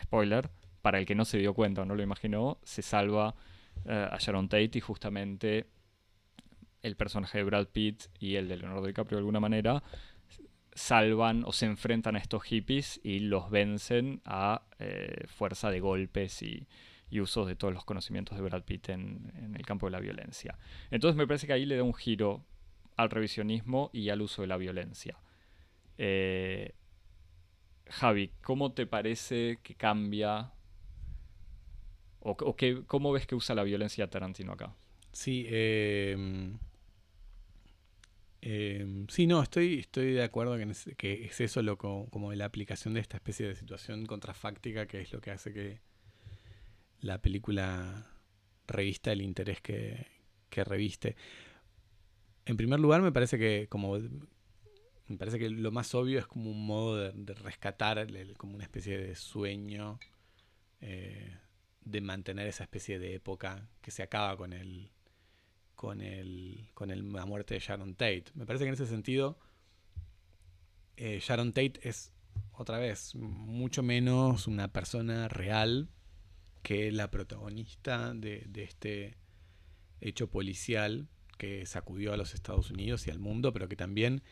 [0.00, 0.50] spoiler,
[0.80, 3.34] para el que no se dio cuenta o no lo imaginó, se salva
[3.84, 5.66] eh, a Sharon Tate y justamente
[6.82, 9.82] el personaje de Brad Pitt y el de Leonardo DiCaprio de alguna manera
[10.74, 16.42] salvan o se enfrentan a estos hippies y los vencen a eh, fuerza de golpes
[16.42, 16.66] y,
[17.12, 20.56] y uso de todos los conocimientos de Brad Pitt en, el campo de la violencia.
[20.90, 22.42] Entonces me parece que ahí le da un giro
[22.96, 25.18] al revisionismo y al uso de la violencia.
[25.98, 26.72] Eh,
[27.86, 30.52] Javi, ¿cómo te parece que cambia
[32.20, 32.34] o,
[32.86, 34.74] cómo ves que usa la violencia Tarantino acá?
[35.12, 36.56] Sí, em,
[38.40, 42.94] em, sí, no, estoy, estoy de acuerdo que, que es eso lo, como la aplicación
[42.94, 45.91] de esta especie de situación contrafáctica que es lo que hace que,
[47.02, 48.06] la película
[48.66, 50.06] revista el interés que,
[50.50, 51.16] reviste.
[52.46, 56.50] En primer lugar, me parece que como me parece que lo más obvio es como
[56.50, 59.98] un modo de, rescatar como una especie de sueño
[60.80, 61.36] eh,
[61.82, 64.90] de mantener esa especie de época que se acaba con el
[65.74, 68.26] con el con la muerte de Sharon Tate.
[68.34, 69.38] Me parece que en ese sentido
[70.96, 72.12] eh, Sharon Tate es
[72.52, 75.88] otra vez mucho menos una persona real
[76.62, 79.16] que la protagonista de, este
[80.00, 84.22] hecho policial que sacudió a los Estados Unidos y al mundo, pero que también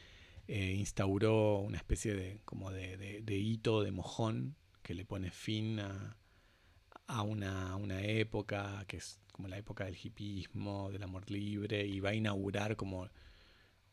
[0.46, 6.16] eh, instauró una especie de, como de, hito, de mojón, que le pone fin a,
[7.22, 12.10] una, una, época que es como la época del hipismo, del amor libre, y va
[12.10, 13.06] a inaugurar como,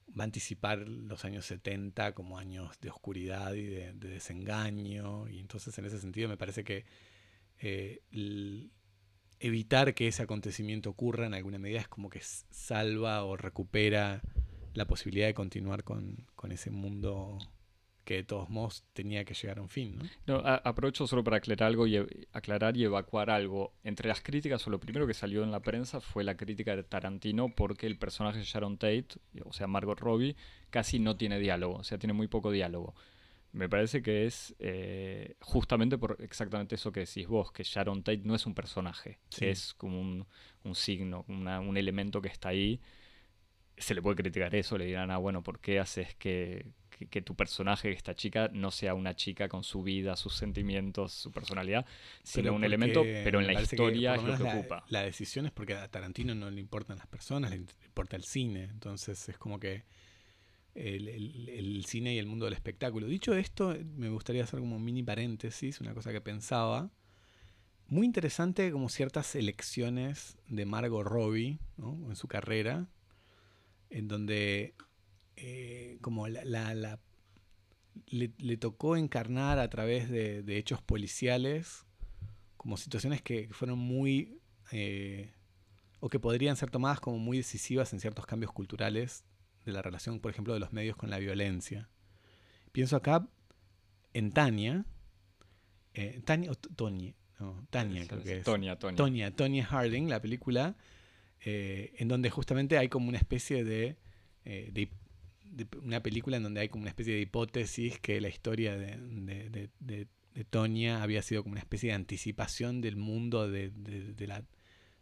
[0.07, 5.75] va a anticipar los años 70 como años de oscuridad y de desengaño, y entonces
[5.79, 6.85] en ese sentido me parece que
[7.59, 8.01] eh,
[9.39, 14.21] evitar que ese acontecimiento ocurra en alguna medida es como que salva o recupera
[14.73, 17.39] la posibilidad de continuar con, ese mundo
[18.03, 19.99] que de todos modos tenía que llegar a un fin.
[20.25, 20.37] ¿no?
[20.37, 21.85] aprovecho solo para aclarar algo,
[22.31, 23.73] aclarar y evacuar algo.
[23.83, 26.83] Entre las críticas, o lo primero que salió en la prensa fue la crítica de
[26.83, 29.07] Tarantino porque el personaje de Sharon Tate,
[29.43, 30.37] o sea, Margot Robbie,
[30.69, 32.95] casi no tiene diálogo, o sea, tiene muy poco diálogo.
[33.57, 38.21] Me parece que es eh, justamente por exactamente eso que decís vos, que Sharon Tate
[38.23, 42.79] no es un personaje, es como un, signo, un elemento que está ahí.
[43.75, 46.71] Se le puede criticar eso, le dirán, ah, bueno, ¿por qué haces que,
[47.23, 51.85] tu personaje, esta chica, no sea una chica con su vida, sus sentimientos, su personalidad,
[52.21, 54.85] sino un elemento, pero en la historia es lo que ocupa.
[54.89, 58.65] La decisión es porque a Tarantino no le importan las personas, le importa el cine,
[58.65, 59.83] entonces es como que
[60.77, 63.07] el, cine y el mundo del espectáculo.
[63.07, 66.91] Dicho esto, me gustaría hacer como un mini paréntesis, una cosa que pensaba.
[67.87, 71.97] Muy interesante como ciertas elecciones de Margot Robbie ¿no?
[72.09, 72.87] en su carrera,
[73.89, 74.75] en donde
[75.35, 76.99] eh, como la,
[78.07, 81.85] le, tocó encarnar a través de, de hechos policiales
[82.57, 85.31] como situaciones que fueron muy eh,
[86.01, 89.23] o que podrían ser tomadas como muy decisivas en ciertos cambios culturales
[89.71, 91.89] de la relación, por ejemplo, de los medios con la violencia.
[92.71, 93.27] Pienso acá
[94.13, 94.85] en Tania,
[95.93, 98.43] eh, Tania o T- Tonya, no, Tania creo que es.
[98.43, 98.95] Tonya, Tonya.
[98.97, 100.75] Tonya, Tonya Harding, la película,
[101.45, 103.97] eh, en donde justamente hay como una especie de,
[104.45, 104.89] eh, de-
[105.51, 108.97] de una película en donde hay como una especie de hipótesis que la historia de,
[109.79, 110.07] de,
[110.51, 113.71] Tonya había sido como una especie de anticipación del mundo de,
[114.27, 114.43] la,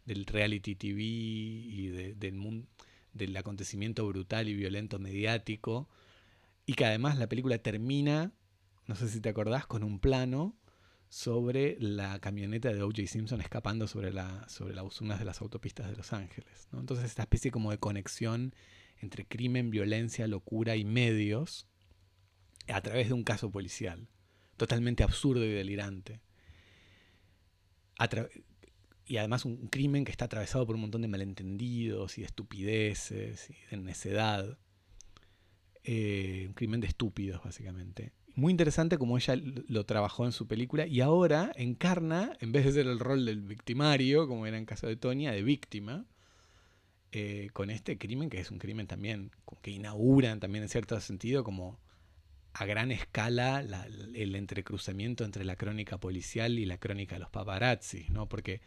[0.06, 2.66] del reality TV y de- del mundo
[3.16, 5.88] del acontecimiento brutal y violento mediático
[6.66, 8.32] y que además la película termina,
[8.86, 10.56] no sé si te acordás, con un plano
[11.08, 13.06] sobre la camioneta de O.J.
[13.06, 16.68] Simpson escapando sobre, la, sobre las unas de las autopistas de Los Ángeles.
[16.72, 16.80] ¿no?
[16.80, 18.54] Entonces esta especie como de conexión
[18.98, 21.66] entre crimen, violencia, locura y medios
[22.68, 24.08] a través de un caso policial.
[24.56, 26.20] Totalmente absurdo y delirante.
[29.06, 33.50] Y además un crimen que está atravesado por un montón de malentendidos y de estupideces
[33.50, 34.58] y de necedad.
[35.84, 38.12] Eh, un crimen de estúpidos, básicamente.
[38.34, 42.72] Muy interesante como ella lo trabajó en su película y ahora encarna, en vez de
[42.72, 46.04] ser el rol del victimario, como era en caso de Tonya, de víctima,
[47.12, 49.30] eh, con este crimen que es un crimen también
[49.62, 51.78] que inauguran también en cierto sentido como
[52.52, 57.30] a gran escala la- el entrecruzamiento entre la crónica policial y la crónica de los
[57.30, 58.28] paparazzi, ¿no?
[58.28, 58.60] Porque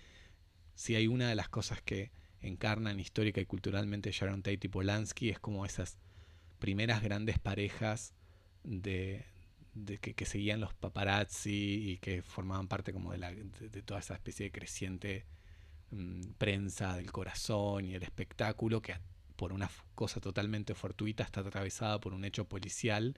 [0.79, 5.29] si hay una de las cosas que encarnan histórica y culturalmente Sharon Tate y Polanski
[5.29, 5.99] es como esas
[6.57, 8.13] primeras grandes parejas
[8.63, 9.25] de,
[9.99, 14.45] que, seguían los paparazzi y que formaban parte como de, la, de, toda esa especie
[14.45, 15.25] de creciente
[15.91, 18.95] mm, prensa del corazón y el espectáculo que
[19.35, 23.17] por una cosa totalmente fortuita está atravesada por un hecho policial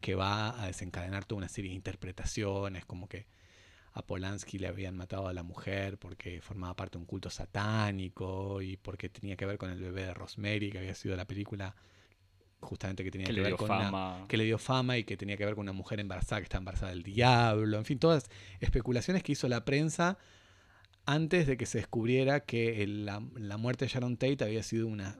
[0.00, 3.26] que va a desencadenar toda una serie de interpretaciones como que
[3.94, 8.62] a Polanski le habían matado a la mujer porque formaba parte de un culto satánico
[8.62, 11.74] y porque tenía que ver con el bebé de Rosemary, que había sido la película
[12.60, 14.24] justamente que tenía que que, le ver dio con una- fama.
[14.28, 16.58] que le dio fama y que tenía que ver con una mujer embarazada que está
[16.58, 20.16] embarazada del diablo, en fin, todas especulaciones que hizo la prensa
[21.04, 24.86] antes de que se descubriera que el- la, la muerte de Sharon Tate había sido
[24.86, 25.18] una,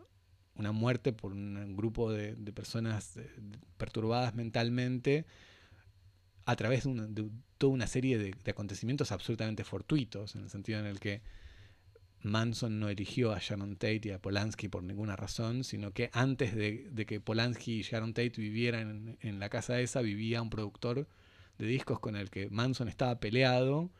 [0.54, 3.18] una muerte por un grupo de, de personas
[3.76, 5.26] perturbadas mentalmente
[6.44, 7.08] a través de, una-
[7.58, 11.22] toda una serie de, acontecimientos absolutamente fortuitos, en el sentido en el que
[12.22, 16.54] Manson no eligió a Sharon Tate y a Polanski por ninguna razón, sino que antes
[16.54, 20.50] de, de que Polanski y Sharon Tate vivieran en, en la casa esa, vivía un
[20.50, 21.08] productor
[21.58, 23.90] de discos con el que Manson estaba peleado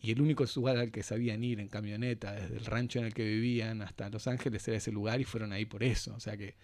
[0.00, 3.14] y el único lugar al que sabían ir en camioneta, desde el rancho en el
[3.14, 6.14] que vivían hasta Los Ángeles, era ese lugar y fueron ahí por eso.
[6.14, 6.56] O sea que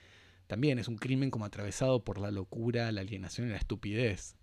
[0.49, 4.37] también es un crimen como atravesado por la locura, la alienación y la estupidez.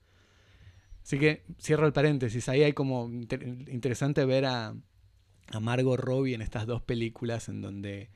[1.08, 2.50] Así que cierro el paréntesis.
[2.50, 4.76] Ahí hay como inter- interesante ver a,
[5.52, 8.10] a Margot Robbie en estas dos películas en donde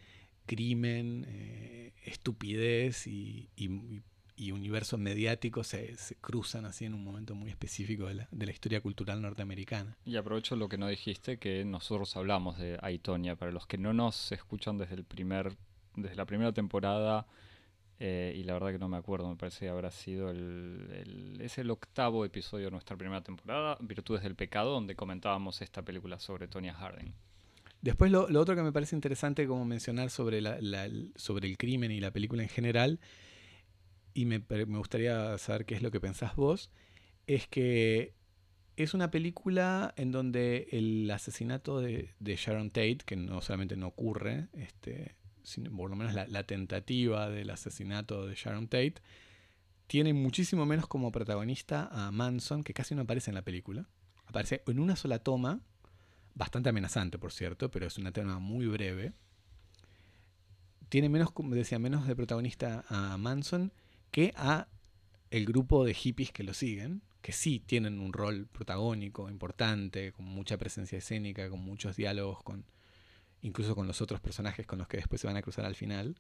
[0.46, 4.02] crimen, eh, estupidez y, y-
[4.36, 8.46] y universo mediático se, se cruzan así en un momento muy específico de la, de
[8.46, 9.96] la historia cultural norteamericana.
[10.04, 13.38] Y aprovecho lo que no dijiste, que nosotros hablamos de Aitonia.
[13.38, 15.56] Para los que no nos escuchan desde el primer,
[15.96, 17.26] desde la primera temporada,
[18.04, 21.60] eh, y la verdad que no me acuerdo, me parece que habrá sido el, es
[21.60, 26.48] el octavo episodio de nuestra primera temporada, Virtudes del Pecado, donde comentábamos esta película sobre
[26.48, 27.14] Tonya Harding.
[27.84, 32.00] Después lo, otro que me parece interesante como mencionar sobre, la- sobre el crimen y
[32.00, 33.00] la película en general,
[34.16, 36.72] y me, me gustaría saber qué es lo que pensás vos,
[37.28, 38.16] es que
[38.78, 43.88] es una película en donde el asesinato de, de Sharon Tate, que no solamente no
[43.88, 45.14] ocurre, este,
[45.76, 48.96] por lo menos la, tentativa del asesinato de Sharon Tate,
[49.88, 53.88] tiene muchísimo menos como protagonista a Manson, que casi no aparece en la película.
[54.26, 55.60] Aparece en una sola toma,
[56.34, 59.14] bastante amenazante, por cierto, pero es una toma muy breve.
[60.90, 63.72] Tiene menos, como decía, menos de protagonista a Manson
[64.12, 64.68] que a
[65.30, 70.26] el grupo de hippies que lo siguen, que sí tienen un rol protagónico, importante, con
[70.26, 72.66] mucha presencia escénica, con muchos diálogos, con
[73.42, 76.16] incluso con los otros personajes con los que después se van a cruzar al final.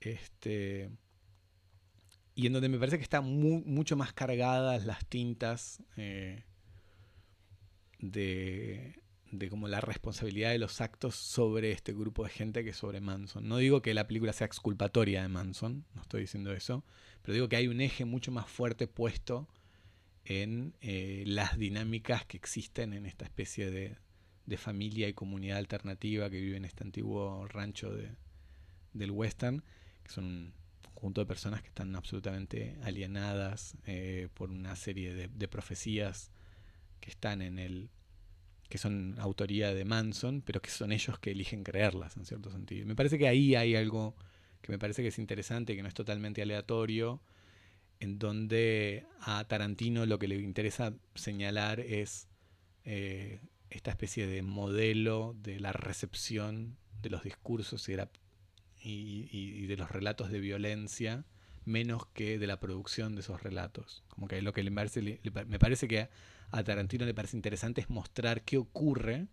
[0.00, 0.90] Este,
[2.34, 6.44] y en donde me parece que están mu- mucho más cargadas las tintas eh,
[7.98, 9.00] de,
[9.32, 13.48] de como la responsabilidad de los actos sobre este grupo de gente que sobre Manson.
[13.48, 16.84] No digo que la película sea exculpatoria de Manson, no estoy diciendo eso,
[17.22, 19.48] pero digo que hay un eje mucho más fuerte puesto
[20.24, 23.96] en eh, las dinámicas que existen en esta especie de,
[24.48, 28.10] de, familia y comunidad alternativa que vive en este antiguo rancho de,
[28.92, 29.62] del western,
[30.02, 30.52] que son un
[30.94, 36.30] conjunto de personas que están absolutamente alienadas eh, por una serie de, profecías
[37.00, 37.90] que están en el
[38.68, 42.86] que son autoría de Manson, pero que son ellos que eligen creerlas en cierto sentido.
[42.86, 44.14] Me parece que ahí hay algo
[44.60, 47.22] que me parece que es interesante, que no es totalmente aleatorio,
[48.00, 52.28] en donde a Tarantino lo que le interesa señalar es
[52.84, 60.30] eh, esta especie de modelo de la recepción de los discursos y de, los relatos
[60.30, 61.24] de violencia,
[61.64, 64.04] menos que de la producción de esos relatos.
[64.08, 66.08] Como que lo que le parece, me parece que
[66.50, 69.28] a Tarantino le parece interesante es mostrar qué ocurre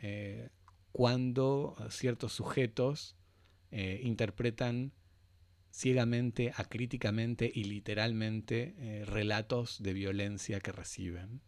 [0.00, 0.50] eh,
[0.92, 3.16] cuando ciertos sujetos
[3.70, 4.92] eh, interpretan
[5.70, 11.40] ciegamente, acríticamente y literalmente eh, relatos de violencia que reciben.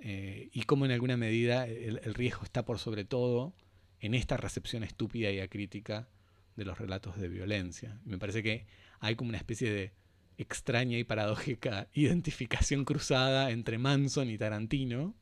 [0.00, 3.52] Y cómo en alguna medida el, el, riesgo está por sobre todo
[4.00, 6.08] en esta recepción estúpida y acrítica
[6.56, 8.00] de los relatos de violencia.
[8.04, 8.66] me parece que
[9.00, 9.92] hay como una especie de
[10.38, 15.14] extraña y paradójica identificación cruzada entre Manson y Tarantino,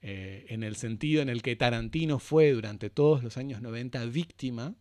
[0.00, 4.74] eh, en el sentido en el que Tarantino fue durante todos los años 90 víctima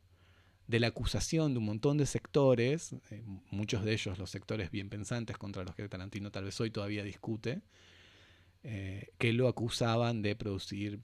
[0.68, 4.90] de la acusación de un montón de sectores, eh, muchos de ellos los sectores bien
[4.90, 7.62] pensantes contra los que Tarantino tal vez hoy todavía discute,
[8.64, 11.02] eh, que lo acusaban de producir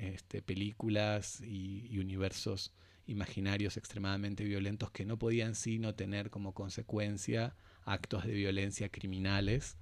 [0.00, 2.72] este, películas y, universos
[3.06, 9.76] imaginarios extremadamente violentos que no podían sino tener como consecuencia actos de violencia criminales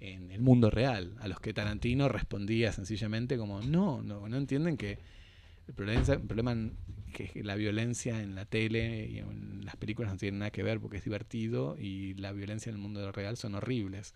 [0.00, 4.76] en el mundo real, a los que Tarantino respondía sencillamente como, no, no, no entienden
[4.76, 4.98] que
[5.68, 6.70] el problema, problema
[7.12, 10.80] que la violencia en la tele y en las películas no tiene nada que ver
[10.80, 14.14] porque es divertido y la violencia en el mundo real son horribles.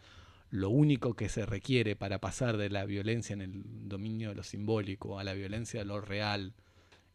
[0.50, 4.42] Lo único que se requiere para pasar de la violencia en el dominio de lo
[4.42, 6.54] simbólico a la violencia de lo real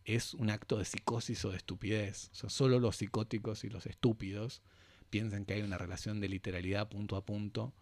[0.06, 2.30] es un acto de psicosis o de estupidez.
[2.32, 4.62] Solo los psicóticos y los estúpidos
[5.10, 7.74] piensan que hay una relación de literalidad punto a punto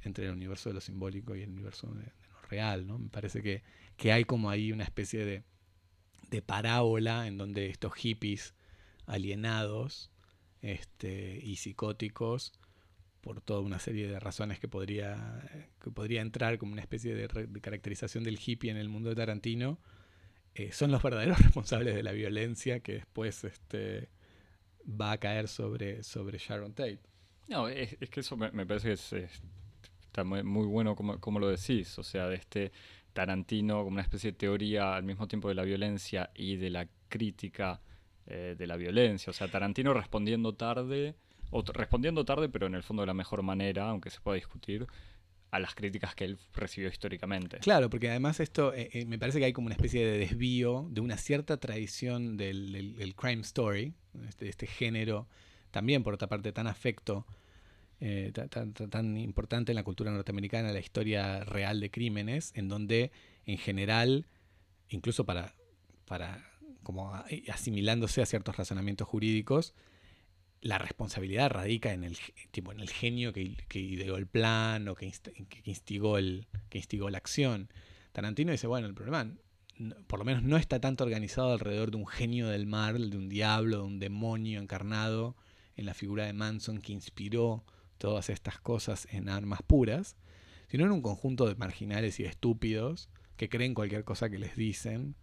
[0.00, 2.86] entre el universo de lo simbólico y el universo de, lo real.
[2.86, 2.98] ¿no?
[2.98, 5.42] Me parece que, hay como ahí una especie de,
[6.30, 8.54] de, parábola en donde estos hippies
[9.06, 10.10] alienados
[10.60, 12.52] este, y psicóticos,
[13.22, 15.48] por toda una serie de razones que podría,
[15.80, 19.78] que podría entrar como una especie de, caracterización del hippie en el mundo de Tarantino,
[20.54, 24.08] eh, son los verdaderos responsables de la violencia que después este,
[24.84, 26.98] va a caer sobre, sobre Sharon Tate.
[27.48, 29.12] No, es, que eso me, parece que es,
[30.02, 32.72] está muy, bueno como, como, lo decís, o sea, de este
[33.12, 36.88] Tarantino como una especie de teoría al mismo tiempo de la violencia y de la
[37.08, 37.80] crítica
[38.26, 41.14] eh, de la violencia, o sea, Tarantino respondiendo tarde,
[41.74, 44.86] respondiendo tarde pero en el fondo de la mejor manera, aunque se pueda discutir,
[45.52, 47.58] a las críticas que él recibió históricamente.
[47.58, 50.88] Claro, porque además esto eh, eh, me parece que hay como una especie de desvío
[50.90, 53.92] de una cierta tradición del, crime story,
[54.26, 55.28] este, este, género,
[55.70, 57.26] también por otra parte tan afecto,
[58.00, 63.12] eh, tan, importante en la cultura norteamericana, la historia real de crímenes, en donde
[63.44, 64.24] en general,
[64.88, 65.54] incluso para,
[66.06, 66.50] para
[66.82, 67.14] como
[67.48, 69.74] asimilándose a ciertos razonamientos jurídicos,
[70.62, 72.16] la responsabilidad radica en el,
[72.52, 75.12] tipo, en el genio que, ideó el plan o que,
[75.64, 77.68] instigó el, que instigó la acción.
[78.12, 79.28] Tarantino dice, bueno, el problema
[80.06, 83.28] por lo menos no está tanto organizado alrededor de un genio del mal, de un
[83.28, 85.36] diablo, de un demonio encarnado
[85.76, 87.64] en la figura de Manson que inspiró
[87.98, 90.16] todas estas cosas en armas puras,
[90.68, 95.16] sino en un conjunto de marginales y estúpidos que creen cualquier cosa que les dicen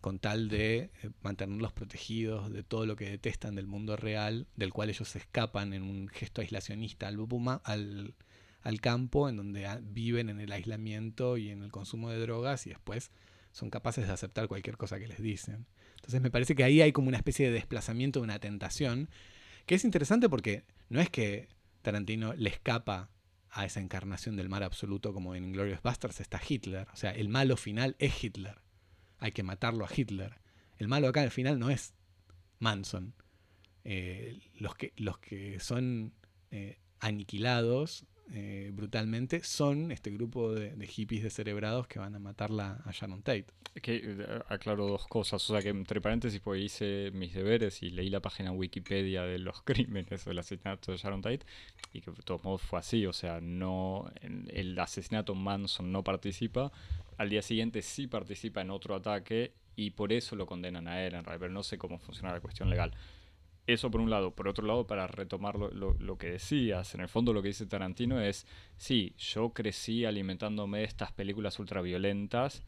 [0.00, 4.72] con tal de eh, mantenerlos protegidos de todo lo que detestan del mundo real, del
[4.72, 7.18] cual ellos se escapan en un gesto aislacionista al,
[7.64, 8.14] al,
[8.62, 12.70] al campo, en donde viven en el aislamiento y en el consumo de drogas y
[12.70, 13.10] después
[13.52, 15.66] son capaces de aceptar cualquier cosa que les dicen.
[15.96, 19.10] Entonces me parece que ahí hay como una especie de desplazamiento de una tentación,
[19.66, 21.48] que es interesante porque no es que
[21.82, 23.10] Tarantino le escapa
[23.50, 27.28] a esa encarnación del mal absoluto como en Glorious Bastards está Hitler, o sea, el
[27.28, 28.60] malo final es Hitler
[29.20, 30.40] hay que matarlo a Hitler.
[30.78, 31.94] El malo acá al final no es
[32.58, 33.14] Manson.
[33.84, 36.12] Eh, los, que, los que son
[36.50, 42.92] eh, aniquilados eh, brutalmente son este grupo de, hippies descerebrados que van a matarla a
[42.92, 43.46] Sharon Tate.
[43.82, 48.10] Que aclaro dos cosas, o sea que entre paréntesis pues hice mis deberes y leí
[48.10, 51.46] la página Wikipedia de los crímenes o el asesinato de Sharon Tate
[51.92, 56.70] y que de todos modos fue así, o sea, no el asesinato Manson no participa,
[57.18, 61.14] al día siguiente sí participa en otro ataque y por eso lo condenan a él
[61.14, 62.92] en realidad, pero no sé cómo funciona la cuestión legal.
[63.66, 64.34] Eso por un lado.
[64.34, 67.66] Por otro lado, para retomar lo, lo, que decías, en el fondo lo que dice
[67.66, 68.46] Tarantino es,
[68.76, 72.64] sí, yo crecí alimentándome de estas películas ultraviolentas,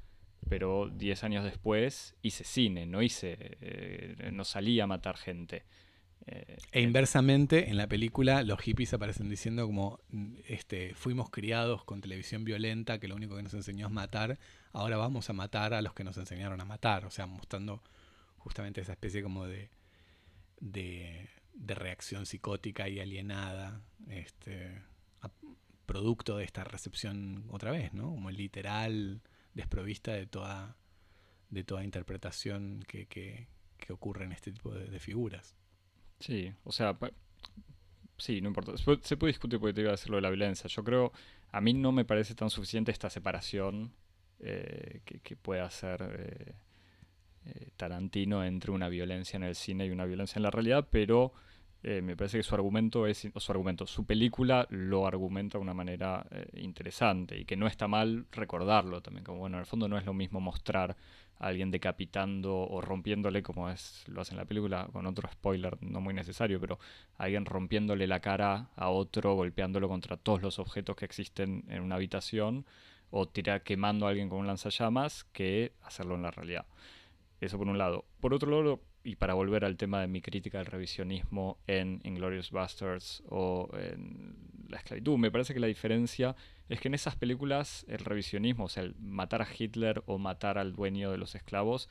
[0.48, 5.64] pero 10 años después hice cine, no hice, eh, no salí a matar gente.
[6.26, 9.98] Eh, e inversamente, en la película los hippies aparecen diciendo como
[10.46, 14.38] este, fuimos criados con televisión violenta, que lo único que nos enseñó es matar,
[14.72, 17.82] ahora vamos a matar a los que nos enseñaron a matar, o sea, mostrando
[18.38, 19.68] justamente esa especie como de,
[20.62, 24.82] de, reacción psicótica y alienada, este,
[25.84, 28.04] producto de esta recepción otra vez, ¿no?
[28.10, 29.20] Como literal,
[29.52, 30.76] desprovista de toda,
[31.50, 33.48] de toda interpretación que, que,
[33.90, 35.54] ocurre en este tipo de figuras.
[36.22, 36.96] Sí, o sea,
[38.16, 38.76] sí, no importa.
[38.76, 40.68] Se puede, discutir porque te iba a decir lo de la violencia.
[40.68, 41.12] Yo creo,
[41.50, 43.92] a mí no me parece tan suficiente esta separación
[44.38, 46.54] eh, que, pueda hacer eh,
[47.46, 51.32] eh, Tarantino entre una violencia en el cine y una violencia en la realidad, pero
[51.84, 56.24] me parece que su argumento es, su argumento, su película lo argumenta de una manera
[56.54, 60.06] interesante y que no está mal recordarlo también, como bueno, en el fondo no es
[60.06, 60.96] lo mismo mostrar
[61.42, 66.00] alguien decapitando o rompiéndole, como es lo hace en la película, con otro spoiler no
[66.00, 66.78] muy necesario, pero
[67.18, 71.96] alguien rompiéndole la cara a otro, golpeándolo contra todos los objetos que existen en una
[71.96, 72.64] habitación,
[73.10, 76.64] o tirar quemando a alguien con un lanzallamas, que hacerlo en la realidad.
[77.42, 78.04] Eso por un lado.
[78.20, 82.52] Por otro lado, y para volver al tema de mi crítica del revisionismo en Inglorious
[82.52, 84.36] Bastards o en
[84.68, 86.36] La esclavitud, me parece que la diferencia
[86.68, 90.56] es que en esas películas el revisionismo, o sea, el matar a Hitler o matar
[90.56, 91.88] al dueño de los esclavos,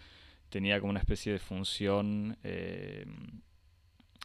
[0.48, 3.06] tenía como una especie de función eh,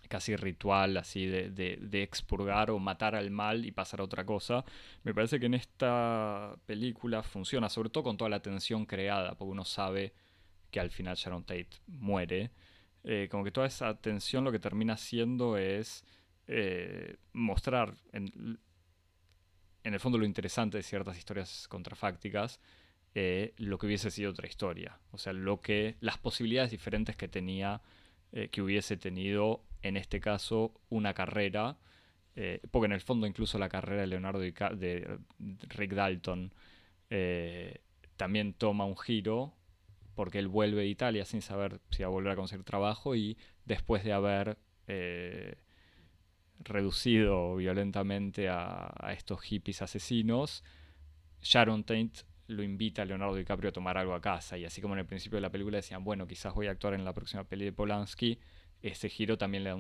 [0.07, 4.65] casi ritual, así de, de, expurgar o matar al mal y pasar a otra cosa.
[5.03, 9.51] Me parece que en esta película funciona, sobre todo con toda la tensión creada, porque
[9.51, 10.13] uno sabe
[10.77, 12.51] que al final Sharon Tate muere.
[13.03, 16.05] Eh, como que toda esa tensión lo que termina haciendo es
[16.49, 18.59] eh, mostrar en,
[19.83, 22.61] el fondo lo interesante de ciertas historias contrafácticas,
[23.15, 24.99] eh, lo que hubiese sido otra historia.
[25.13, 27.81] O sea, lo que, las posibilidades diferentes que tenía,
[28.51, 31.79] que hubiese tenido, en este caso, una carrera.
[32.71, 36.53] porque en el fondo incluso la carrera de Leonardo de Rick Dalton
[38.19, 39.56] también toma un giro
[40.17, 43.37] porque él vuelve a Italia sin saber si va a volver a conseguir trabajo y
[43.67, 44.59] después de haber
[44.89, 45.57] eh,
[46.61, 50.65] reducido violentamente a, estos hippies asesinos,
[51.43, 54.95] Sharon Tate lo invita a Leonardo DiCaprio a tomar algo a casa y así como
[54.95, 57.45] en el principio de la película decían, bueno, quizás voy a actuar en la próxima
[57.45, 58.39] peli de Polanski,
[58.81, 59.77] ese giro también le da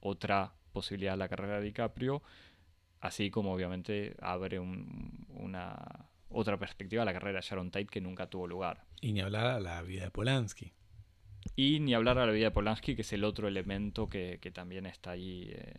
[0.00, 2.22] otra posibilidad a la carrera de DiCaprio,
[3.00, 8.28] así como obviamente abre una otra perspectiva a la carrera de Sharon Tate que nunca
[8.28, 8.84] tuvo lugar.
[9.00, 10.72] Y ni hablar a la vida de Polanski.
[11.56, 14.86] Y ni hablar a la vida de Polanski, que es el otro elemento que, también
[14.86, 15.74] está ahí eh,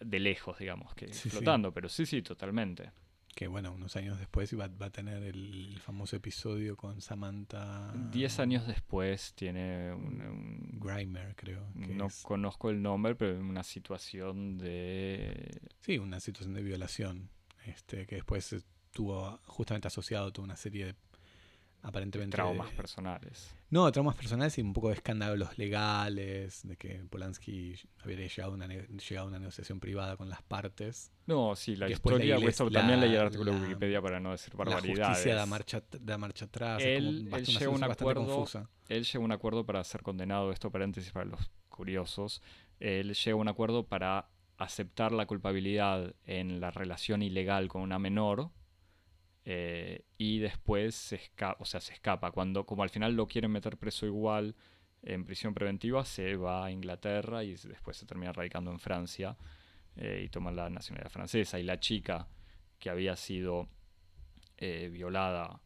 [0.00, 1.72] de lejos, digamos, que flotando.
[1.72, 2.90] Pero sí, sí, totalmente.
[3.34, 7.90] Que bueno, unos años después va, va a tener el famoso episodio con Samantha.
[8.10, 10.78] Diez años después tiene un.
[10.78, 11.66] Grimer, creo.
[11.74, 15.62] no conozco el nombre, pero una situación de.
[15.80, 17.30] Sí, una situación de violación
[17.66, 20.94] este, que después estuvo justamente asociado a toda una serie de
[21.82, 23.54] aparentemente traumas personales.
[23.70, 28.54] No, traumas personales y un poco de escándalos legales, de que Polanski había llegado a
[28.54, 31.10] una, llegado a una negociación privada con las partes.
[31.26, 32.38] No, sí, la historia,
[32.72, 34.98] también leí el artículo de Wikipedia para no decir barbaridades.
[34.98, 36.82] La justicia da marcha, da marcha atrás.
[36.82, 38.46] Él, él llega un acuerdo,
[38.88, 42.42] él llega a un acuerdo para ser condenado, esto paréntesis para los curiosos,
[42.78, 44.28] él llega a un acuerdo para
[44.62, 48.50] aceptar la culpabilidad en la relación ilegal con una menor
[49.44, 52.30] eh, y después se escapa, o sea, se escapa.
[52.30, 54.54] Cuando, como al final lo quieren meter preso igual
[55.02, 59.36] en prisión preventiva, se va a Inglaterra y después se termina radicando en Francia
[59.96, 61.58] eh, y toma la nacionalidad francesa.
[61.58, 62.28] Y la chica
[62.78, 63.68] que había sido
[64.58, 65.60] eh, violada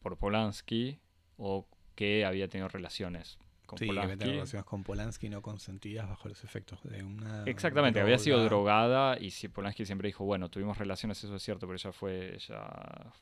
[0.00, 1.00] por Polanski
[1.36, 3.38] o que había tenido relaciones
[3.78, 4.24] sí, Polanski.
[4.24, 7.44] relaciones con Polanski no consentidas bajo los efectos de una.
[7.44, 11.66] Exactamente, había sido drogada y si Polanski siempre dijo, bueno, tuvimos relaciones, eso es cierto,
[11.66, 13.12] pero ella fue, ella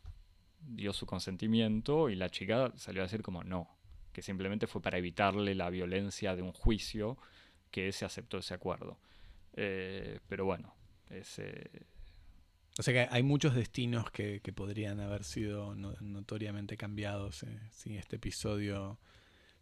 [0.61, 3.69] dio su consentimiento y la chica salió a decir como no,
[4.13, 7.19] que simplemente fue para evitarle la violencia de un juicio
[7.71, 8.99] que se aceptó ese acuerdo.
[9.55, 10.75] Eh, pero bueno,
[11.11, 11.71] ese...
[12.79, 18.17] O sea que hay muchos destinos que, podrían haber sido notoriamente cambiados eh, si este
[18.17, 19.01] episodio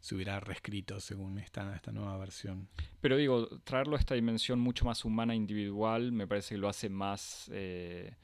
[0.06, 2.68] se hubiera reescrito según esta, esta nueva versión.
[3.00, 6.88] Pero digo, traerlo a esta dimensión mucho más humana, individual, me parece que lo hace
[6.88, 8.14] más, eh,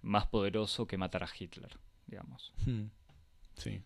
[0.00, 2.54] más poderoso que matar a Hitler, digamos.
[2.64, 2.84] Hmm.
[3.56, 3.82] Sí.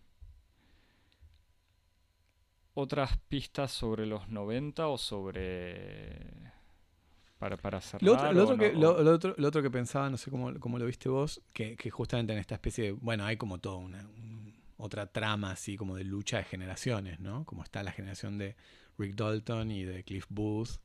[2.75, 6.53] ¿Otras pistas sobre los 90 o sobre...
[7.39, 8.03] Para, para cerrar?
[8.03, 8.63] Lo otro, lo otro no?
[8.63, 11.41] que, lo, lo otro, lo otro que pensaba, no sé cómo, cómo lo viste vos,
[11.51, 12.91] que, que justamente en esta especie de.
[12.93, 14.42] Bueno, hay como una, un-
[14.77, 17.45] otra trama así como de lucha de generaciones, ¿no?
[17.45, 18.55] Como está la generación de
[18.97, 20.79] Rick Dalton y de Cliff Booth,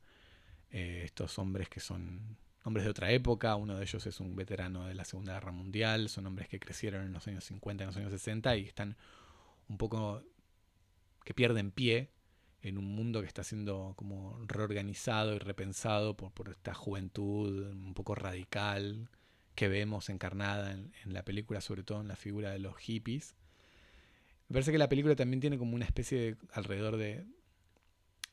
[0.71, 4.85] eh, estos hombres que son hombres de otra época, uno de ellos es un veterano
[4.85, 7.97] de la Segunda Guerra Mundial, son hombres que crecieron en los años 50, en los
[7.97, 8.97] años 60 y están
[9.67, 10.23] un poco
[11.23, 12.11] que pierden pie
[12.61, 17.93] en un mundo que está siendo como reorganizado y repensado por, por esta juventud un
[17.93, 19.09] poco radical
[19.55, 23.35] que vemos encarnada en, en la película, sobre todo en la figura de los hippies.
[24.49, 27.23] Me parece que la película también tiene como una especie de alrededor de,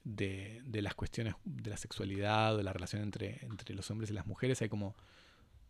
[0.03, 4.27] de, las cuestiones de la sexualidad de la relación entre, entre los hombres y las
[4.27, 4.62] mujeres.
[4.62, 4.97] Hay como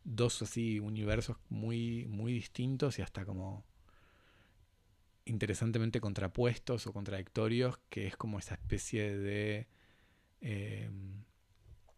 [0.05, 3.64] dos así universos muy, muy distintos y hasta como
[5.24, 9.66] interesantemente contrapuestos o contradictorios, que es como esa especie de
[10.42, 10.88] eh,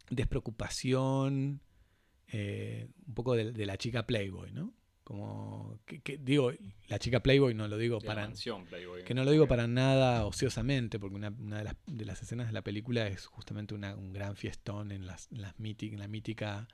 [0.08, 1.60] despreocupación,
[2.28, 4.72] eh, un poco de la chica Playboy, ¿no?
[5.08, 6.52] Como, que, que digo,
[6.88, 8.26] la chica Playboy no lo digo la para...
[8.66, 9.04] Playboy.
[9.04, 12.48] Que no lo digo para nada ociosamente, porque una, una de, las, de las escenas
[12.48, 15.98] de la película es justamente una- un gran fiestón en, las, en, las míti- en
[16.00, 16.68] la mítica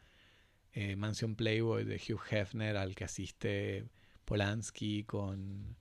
[0.73, 3.85] eh, mansión Playboy de Hugh Hefner al que asiste
[4.25, 5.77] Polanski con,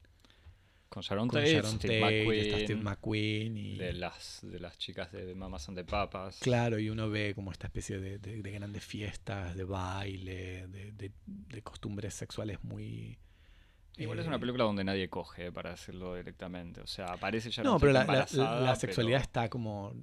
[0.93, 4.59] Con Sharon con Tate, Sharon Steve Tate, McQueen, está Steve McQueen y de, las, de
[4.59, 6.37] las chicas de Mamas and the Papas.
[6.39, 10.91] claro, y uno ve como esta especie de, de- de grandes fiestas, de baile, de,
[10.91, 13.17] de- costumbres sexuales muy...
[13.97, 16.81] Igual es eh, una película donde nadie coge, para decirlo directamente.
[16.81, 19.93] O sea, aparece ya No, pero la, la- la sexualidad está como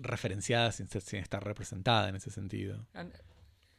[0.00, 2.86] referenciada sin, sin estar representada en ese sentido.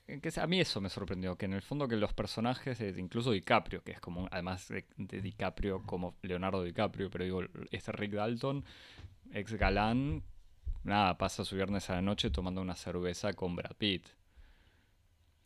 [0.08, 3.84] Que a mí eso me sorprendió, que en el fondo que los personajes, incluso DiCaprio,
[3.84, 7.42] que es como, además de, de DiCaprio como Leonardo DiCaprio, pero digo,
[7.72, 8.64] este Rick Dalton,
[9.34, 10.24] ex galán,
[10.86, 14.08] nada, pasa su viernes a la noche tomando una cerveza con Brad Pitt.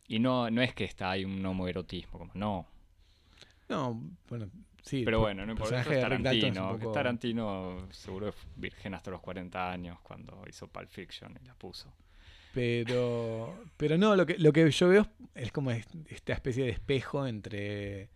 [0.06, 2.66] Y no, no es que está ahí un homoerotismo, como no.
[3.68, 4.48] No, bueno,
[4.82, 5.02] sí.
[5.04, 6.78] Pero bueno, no importa, eso es Dalton es Tarantino.
[6.78, 11.54] poco- Tarantino seguro fue virgen hasta los 40 años cuando hizo Pulp Fiction y la
[11.54, 11.92] puso.
[12.52, 16.70] Pero, pero no, lo que, lo que yo veo es como es- esta especie de
[16.70, 18.10] espejo entre,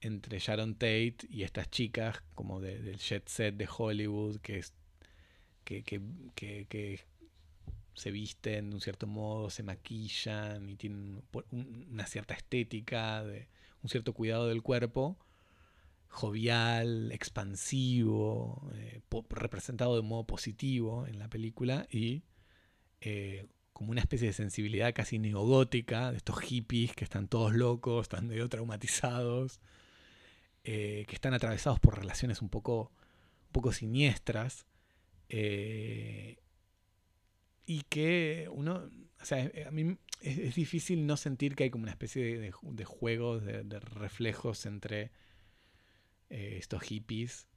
[0.00, 4.74] entre Sharon Tate y estas chicas como de- del jet set de Hollywood que, es,
[5.64, 6.02] que, que,
[6.68, 7.00] que-
[7.94, 11.22] se visten de un cierto modo, se maquillan y tienen
[11.90, 13.24] una cierta estética,
[13.82, 15.18] un cierto cuidado del cuerpo,
[16.08, 19.00] jovial, expansivo, eh,
[19.30, 22.22] representado de modo positivo en la película y
[23.02, 23.46] eh,
[23.80, 28.26] como una especie de sensibilidad casi neogótica de estos hippies que están todos locos, están
[28.26, 29.58] medio traumatizados,
[30.64, 32.92] eh, que están atravesados por relaciones un poco,
[33.52, 34.66] poco siniestras.
[35.30, 36.36] eh,
[37.64, 41.84] y que uno, o sea, eh, a mí es, difícil no sentir que hay como
[41.84, 45.10] una especie de, de de juegos, de, reflejos entre
[46.28, 47.48] estos hippies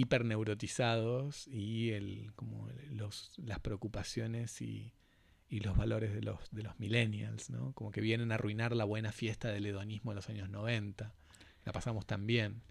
[0.00, 4.92] hiperneurotizados y el, como los, las preocupaciones y,
[5.48, 7.72] y los valores de los, de los millennials, ¿no?
[7.72, 11.14] Como que vienen a arruinar la buena fiesta del hedonismo de los años 90.
[11.64, 12.62] La pasamos tan bien.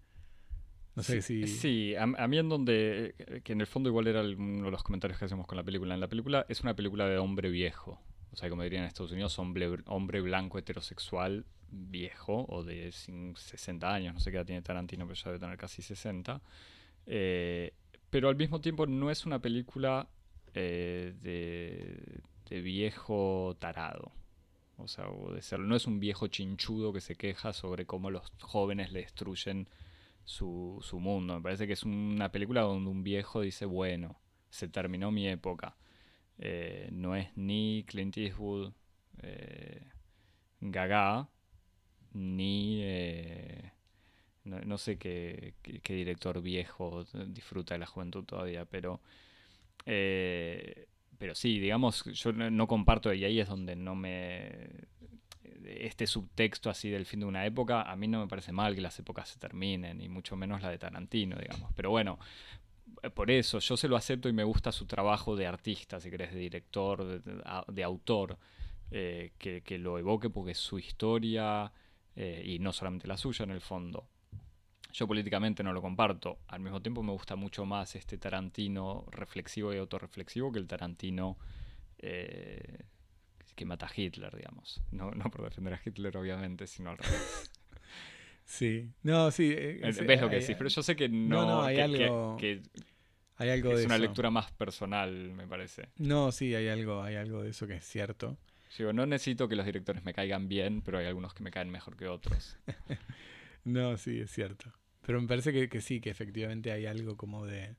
[0.96, 1.46] No sé si...
[1.48, 4.72] Sí, a, a mí en donde, eh, que en el fondo igual era uno de
[4.72, 5.94] los comentarios que hacemos con la película.
[5.94, 8.00] En la película es una película de hombre viejo.
[8.32, 13.36] O sea, como dirían en Estados Unidos, hombre, hombre blanco heterosexual viejo o de cin-
[13.36, 14.14] 60 años.
[14.14, 16.42] No sé qué edad tiene Tarantino, pero ya debe tener casi 60.
[17.06, 17.74] Eh,
[18.10, 20.10] pero al mismo tiempo no es una película
[20.54, 24.12] eh, de, de viejo tarado.
[24.78, 28.32] O sea, o de no es un viejo chinchudo que se queja sobre cómo los
[28.42, 29.70] jóvenes le destruyen
[30.26, 31.36] su, su mundo.
[31.36, 35.78] Me parece que es una película donde un viejo dice, bueno, se terminó mi época.
[36.38, 38.74] Eh, no es ni Clint Eastwood,
[40.60, 41.30] Gaga,
[42.14, 42.82] ni...
[44.46, 49.02] no, no sé qué, qué- director viejo disfruta de la juventud todavía, pero...
[49.86, 50.88] eh,
[51.18, 54.70] pero sí, digamos, yo no, comparto y ahí es donde no me...
[55.64, 58.82] Este subtexto así del fin de una época, a mí no me parece mal que
[58.82, 61.72] las épocas se terminen, y mucho menos la de Tarantino, digamos.
[61.76, 62.20] Pero bueno,
[63.14, 66.34] por eso yo se lo acepto y me gusta su trabajo de artista, si querés,
[66.34, 68.38] de director, de, autor,
[68.92, 71.72] eh, que, que lo evoque porque su historia,
[72.16, 74.08] eh, y no solamente la suya en el fondo.
[74.98, 76.40] Yo políticamente no lo comparto.
[76.48, 81.38] Al mismo tiempo me gusta mucho más este Tarantino reflexivo y autorreflexivo que el Tarantino
[82.00, 82.80] eh,
[83.56, 84.82] que mata a Hitler, digamos.
[84.92, 87.52] No, no por defender a Hitler, obviamente, sino al revés.
[88.46, 89.52] Sí, no, sí.
[89.52, 90.56] eh, Eh, es- ¿Ves lo hay- que decís?
[90.58, 92.62] Pero yo sé que no, no, hay que, que- algo que
[93.38, 94.02] Hay algo es de una eso.
[94.06, 95.90] lectura más personal, me parece.
[95.98, 98.38] No, sí, hay algo, hay algo de eso que es cierto.
[98.78, 101.70] Digo, no necesito que los directores me caigan bien, pero hay algunos que me caen
[101.70, 102.58] mejor que otros.
[103.66, 104.72] No, sí, es cierto.
[105.06, 107.76] Pero me parece que, que sí, que efectivamente hay algo como de.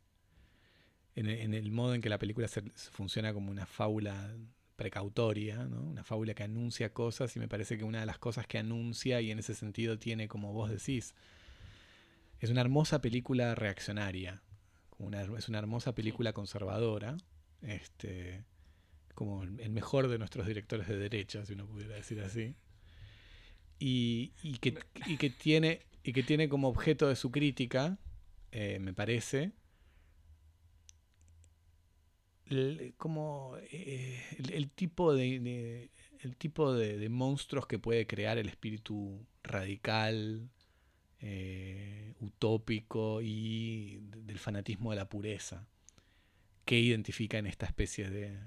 [1.14, 4.36] En el, en el modo en que la película se- se funciona como una fábula
[4.76, 5.80] precautoria, ¿no?
[5.82, 9.20] Una fábula que anuncia cosas y me parece que una de las cosas que anuncia
[9.22, 11.14] y en ese sentido tiene, como vos decís,
[12.40, 14.42] es una hermosa película reaccionaria.
[14.98, 17.18] una- es una hermosa película conservadora.
[17.62, 18.44] Este,
[19.14, 22.56] como el el mejor de nuestros directores de derecha, si uno pudiera decir así.
[23.78, 27.98] Y, y que, y que tiene, y que tiene como objeto de su crítica,
[28.52, 29.52] eh, me parece,
[32.46, 34.20] el- como eh,
[34.52, 35.90] el, tipo de,
[36.20, 40.48] el tipo de, monstruos que puede crear el espíritu radical,
[41.20, 45.66] eh, utópico y de- del fanatismo de la pureza,
[46.64, 48.38] que identifica en esta especie de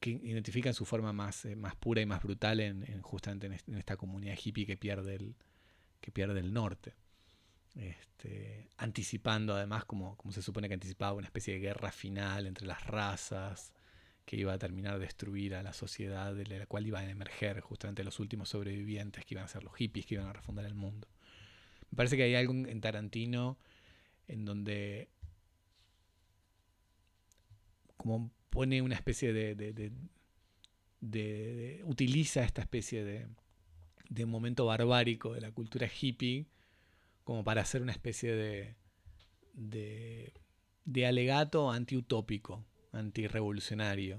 [0.00, 3.76] que identifica en su forma más, más pura y más brutal en, en justamente en
[3.76, 5.34] esta comunidad hippie que pierde el,
[6.00, 6.94] que pierde el norte.
[7.76, 12.66] Este, anticipando además, como, como se supone que anticipaba, una especie de guerra final entre
[12.66, 13.72] las razas
[14.24, 17.60] que iba a terminar de destruir a la sociedad de la cual iban a emerger
[17.60, 20.74] justamente los últimos sobrevivientes que iban a ser los hippies que iban a refundar el
[20.74, 21.08] mundo.
[21.90, 23.58] Me parece que hay algo en Tarantino
[24.28, 25.08] en donde
[27.96, 29.54] como pone una especie de-
[31.00, 33.26] de- utiliza esta especie de,
[34.10, 36.46] de momento barbárico de la cultura hippie
[37.24, 38.74] como para hacer una especie de,
[39.54, 40.34] de,
[40.84, 44.18] de alegato antiutópico, antirrevolucionario,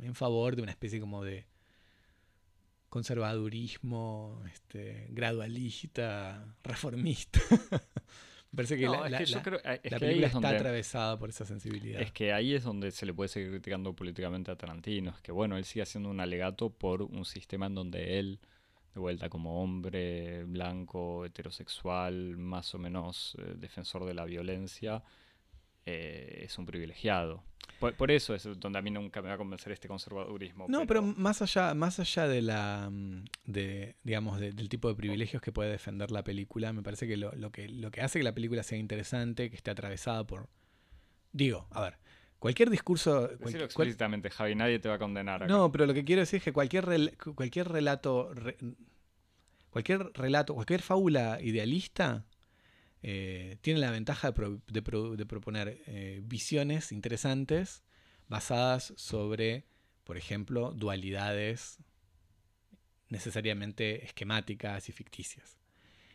[0.00, 1.46] en favor de una especie como de
[2.88, 7.40] conservadurismo este, gradualista, reformista.
[8.52, 10.04] Me parece que No, la, es la- que yo la- creo- eh, es la que
[10.04, 12.00] ahí película es está donde- atravesada por esa sensibilidad.
[12.00, 15.10] Es que ahí es donde se le puede seguir criticando políticamente a Tarantino.
[15.10, 18.40] Es que, bueno, él sigue haciendo un alegato por un sistema en donde él,
[18.96, 25.02] de vuelta como hombre blanco, heterosexual, más o menos eh, defensor de la violencia,
[25.84, 27.42] eh, es un privilegiado.
[27.78, 30.64] Por, por eso es donde a mí nunca me va a convencer este conservadurismo.
[30.68, 34.94] No, pero más allá, más allá de la mm, de, digamos, de- del tipo de
[34.94, 38.18] privilegios que puede defender la película, me parece que lo, lo que lo que hace
[38.18, 40.48] que la película sea interesante, que esté atravesada por.
[41.32, 41.98] Digo, a ver,
[42.46, 43.28] cualquier discurso.
[43.40, 45.52] Cual- explícitamente, Javi, nadie te va a condenar acá.
[45.52, 48.32] no, pero lo que quiero decir es que cualquier, rel- cualquier relato.
[48.34, 48.56] re-
[49.70, 52.24] cualquier relato, cualquier fábula idealista
[53.02, 57.82] eh, tiene la ventaja de, pro- de pro- de proponer eh, visiones interesantes
[58.28, 59.66] basadas sobre,
[60.04, 61.78] por ejemplo, dualidades
[63.08, 65.58] necesariamente esquemáticas y ficticias.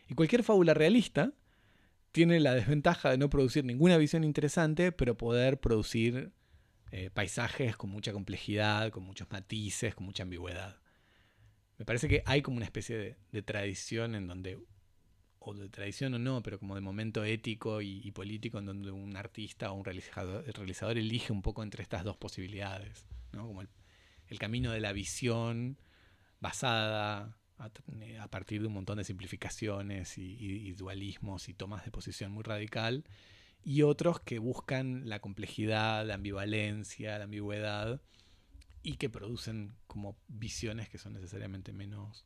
[0.08, 1.32] Y cualquier fábula realista
[2.12, 6.32] tiene la desventaja de no producir ninguna visión interesante, pero poder producir
[6.90, 10.78] eh, paisajes con mucha complejidad, con muchos matices, con mucha ambigüedad.
[11.78, 14.58] Me parece que hay como una especie de, tradición en donde,
[15.38, 19.16] o de tradición o no, pero como de momento ético y, político en donde un
[19.16, 23.46] artista o un realizador, el realizador elige un poco entre estas dos posibilidades, ¿no?
[23.46, 25.78] Como el camino de la visión
[26.40, 31.90] basada a, t- a partir de un montón de simplificaciones y, dualismos y tomas de
[31.90, 33.04] posición muy radical,
[33.64, 38.00] y otros que buscan la complejidad, la ambivalencia, la ambigüedad,
[38.82, 42.24] y que producen como visiones que son necesariamente menos,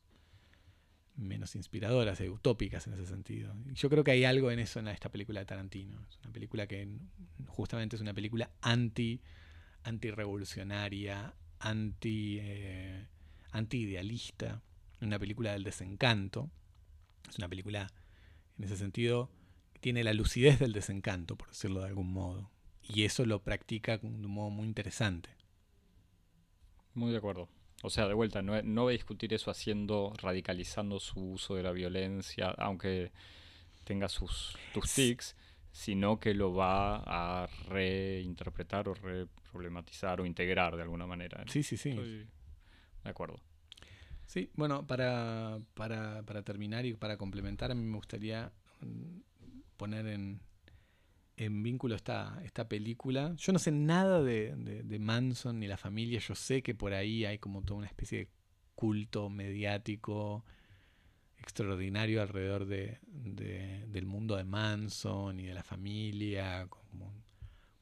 [1.15, 3.55] menos inspiradoras utópicas en ese sentido.
[3.73, 6.03] Yo creo que hay algo en eso en esta película de Tarantino.
[6.09, 6.87] Es una película que
[7.45, 9.21] justamente es una película anti
[9.83, 13.05] antirrevolucionaria, anti eh,
[13.51, 14.61] anti-idealista,
[15.05, 16.49] una película del desencanto.
[17.29, 17.91] Es una película,
[18.57, 19.29] en ese sentido,
[19.73, 22.49] que tiene la lucidez del desencanto, por decirlo de algún modo.
[22.81, 25.29] Y eso lo practica de un modo muy interesante.
[26.93, 27.49] Muy de acuerdo.
[27.83, 31.63] O sea, de vuelta, no, no voy a discutir eso haciendo, radicalizando su uso de
[31.63, 33.11] la violencia, aunque
[33.83, 35.09] tenga sus, tus Sí.
[35.09, 35.35] tics,
[35.71, 41.43] sino que lo va a reinterpretar o reproblematizar o integrar de alguna manera.
[41.47, 41.89] Sí, sí, sí.
[41.89, 42.27] Estoy
[43.03, 43.39] de acuerdo.
[44.27, 48.51] Sí, bueno, para, para, para terminar y para complementar, a mí me gustaría
[48.81, 49.19] mm,
[49.77, 50.41] poner en,
[51.37, 53.33] en vínculo esta, esta película.
[53.37, 56.93] Yo no sé nada de, de- de Manson ni la familia, yo sé que por
[56.93, 58.29] ahí hay como toda una especie de
[58.75, 60.45] culto mediático
[61.39, 67.13] extraordinario alrededor de, de- del mundo de Manson y de la familia, como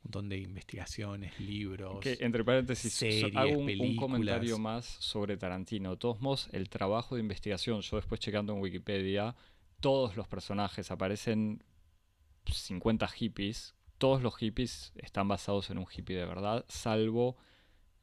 [0.05, 1.99] montón de investigaciones, libros.
[1.99, 5.91] Que, entre paréntesis, series, hago un, un comentario más sobre Tarantino.
[5.91, 9.35] De todos modos, el trabajo de investigación, yo después checando en Wikipedia,
[9.79, 11.63] todos los personajes aparecen
[12.51, 13.75] 50 hippies.
[13.97, 17.37] Todos los hippies están basados en un hippie de verdad, salvo,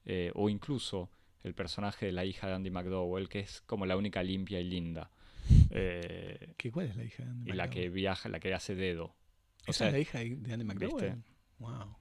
[0.04, 1.10] eh, o incluso
[1.42, 4.64] el personaje de la hija de Andy McDowell, que es como la única limpia y
[4.64, 5.10] linda.
[5.70, 7.94] Eh, ¿Qué, ¿Cuál es la hija de Andy y la que McDowell?
[7.94, 9.04] viaja, la que hace dedo.
[9.06, 11.10] O ¿Esa sea, es la hija de de Andy McDowell?
[11.10, 11.31] ¿viste?
[11.58, 11.96] Wow,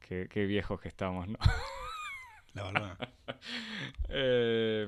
[0.00, 1.38] qué, qué viejos que estamos, ¿no?
[2.54, 2.98] la verdad.
[4.08, 4.86] Eh,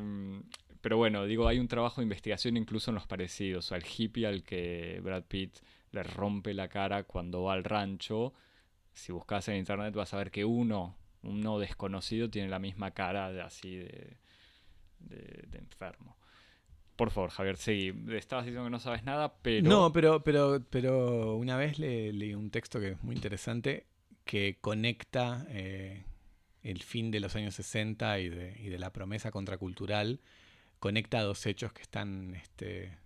[0.80, 3.66] pero bueno, digo, hay un trabajo de investigación incluso en los parecidos.
[3.66, 5.58] O sea, el hippie al que Brad Pitt
[5.92, 8.32] le rompe la cara cuando va al rancho,
[8.92, 13.32] si buscas en internet vas a ver que uno, uno desconocido, tiene la misma cara
[13.32, 14.16] de así de,
[15.00, 16.16] de, de enfermo.
[17.00, 17.94] Por favor, Javier, seguí.
[18.12, 19.66] Estabas diciendo que no sabes nada, pero...
[19.66, 23.86] No, pero, pero, pero una vez le- leí un texto que es muy interesante
[24.26, 26.04] que conecta eh,
[26.62, 30.20] el fin de los años 60 y de, y de la promesa contracultural,
[30.78, 32.98] conecta dos hechos que están este,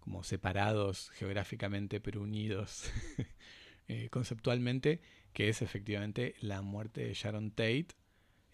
[0.00, 2.90] como separados geográficamente pero unidos
[3.88, 5.02] eh, conceptualmente,
[5.34, 7.88] que es efectivamente la muerte de Sharon Tate,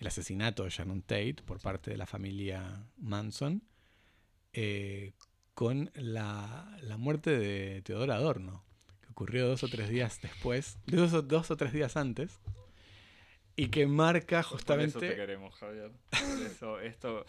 [0.01, 3.63] el asesinato de Sharon Tate por parte de la familia Manson,
[4.53, 5.13] eh,
[5.55, 8.65] con la, la muerte de Teodoro Adorno,
[9.03, 12.41] que ocurrió dos o tres días después, dos o, dos o tres días antes,
[13.57, 15.91] y que marca Por eso te justamente, queremos, Javier.
[16.11, 17.27] Por eso, esto...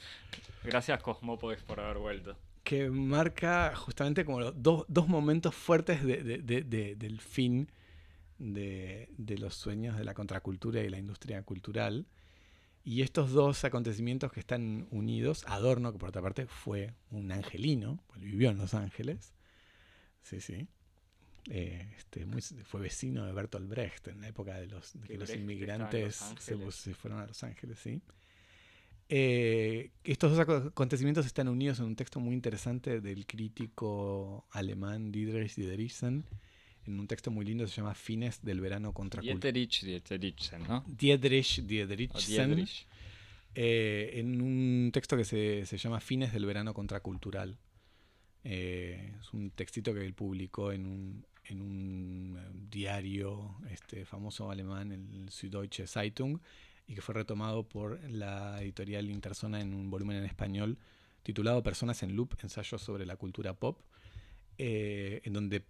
[0.64, 2.38] Gracias, Cosmópodes, por haber vuelto.
[2.64, 7.70] que marca justamente como los dos, dos momentos fuertes de- de- de- de- del fin
[8.40, 12.06] de, de los sueños de la contracultura y la industria cultural.
[12.86, 18.04] Y estos dos acontecimientos que están unidos, Adorno, que por otra parte fue un angelino,
[18.08, 19.34] pues vivió en Los Ángeles,
[20.22, 20.68] sí, sí,
[21.50, 25.18] eh, este, muy- fue vecino de Bertolt Brecht en la época de, los, de Que
[25.18, 28.02] los inmigrantes se, fueron a Los Ángeles, sí.
[29.10, 35.12] Eh, estos dos aco- acontecimientos están unidos en un texto muy interesante del crítico alemán
[35.12, 36.26] Dietrich Diederiksen,
[36.86, 39.40] en un texto muy lindo se llama Fines del verano contracultural.
[39.40, 40.84] Dieterich, Dieterichsen, ¿no?
[40.88, 42.88] Dietrich Dietrich.
[43.56, 47.58] eh, en un texto que se, se llama Fines del verano contracultural.
[48.44, 54.52] Eh, es un textito que él publicó en un, en un eh, diario este, famoso
[54.52, 56.40] alemán, el Süddeutsche Zeitung,
[56.86, 60.78] y que fue retomado por la editorial Interzona en un volumen en español
[61.24, 63.80] titulado Personas en Loop, ensayos sobre la cultura pop,
[64.58, 65.64] eh, en donde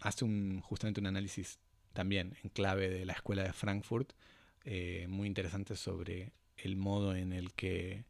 [0.00, 1.58] hace un, justamente un análisis
[1.92, 4.12] también en clave de la escuela de Frankfurt,
[4.64, 8.04] eh, muy interesante sobre el modo en el que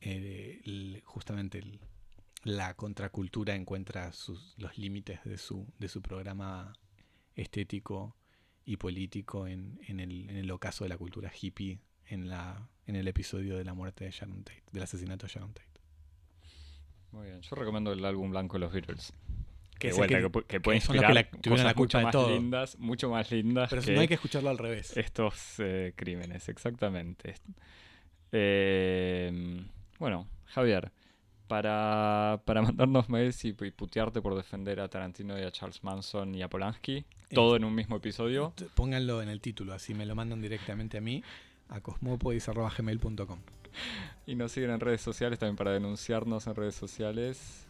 [0.00, 1.62] eh, justamente
[2.42, 6.72] la contracultura encuentra sus, los límites de su, de su programa
[7.34, 8.16] estético
[8.64, 12.96] y político en, en el, en el ocaso de la cultura hippie en, la, en
[12.96, 15.68] el episodio de la muerte de Sharon Tate, del asesinato de Sharon Tate.
[17.12, 19.12] Muy bien, yo recomiendo el álbum blanco de los Beatles.
[19.80, 22.30] Que vuelta, que- que, que la- cosas mucho más todo.
[22.30, 24.96] lindas, mucho más lindas Pero no hay que escucharlo al revés.
[24.96, 27.34] estos eh, crímenes, exactamente.
[28.32, 29.62] Eh,
[29.98, 30.92] bueno, Javier,
[31.48, 36.34] para, para mandarnos mails y, y putearte por defender a Tarantino y a Charles Manson
[36.34, 40.14] y a Polanski, todo en un mismo episodio, Pónganlo en el título, así me lo
[40.14, 41.22] mandan directamente a mí,
[41.68, 43.38] a cosmopodis.gmail.com.
[44.26, 47.66] y nos siguen en redes sociales también para denunciarnos en redes sociales,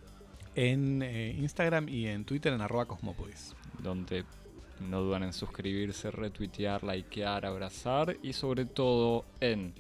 [0.55, 3.55] En eh, Instagram y en Twitter en arroba cosmopodis.
[3.83, 4.25] donde
[4.81, 9.75] no dudan en suscribirse, retuitear, likear, abrazar y sobre todo en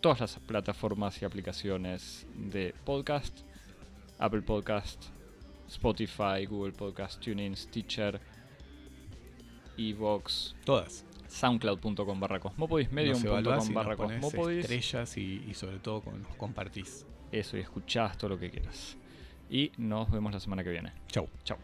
[0.00, 3.40] todas las plataformas y aplicaciones de podcast,
[4.18, 5.04] Apple Podcast,
[5.68, 8.20] Spotify, Google Podcast, TuneIn, Stitcher,
[9.76, 11.04] Evox, Todas.
[11.28, 17.06] soundcloud.com barra cosmopodis, medium.com barra cosmopodis, estrellas y, y sobre todo con, compartís.
[17.30, 18.96] eso y escuchás todo lo que quieras.
[19.50, 20.92] Y nos vemos la semana que viene.
[21.08, 21.28] Chau.
[21.44, 21.58] Chao.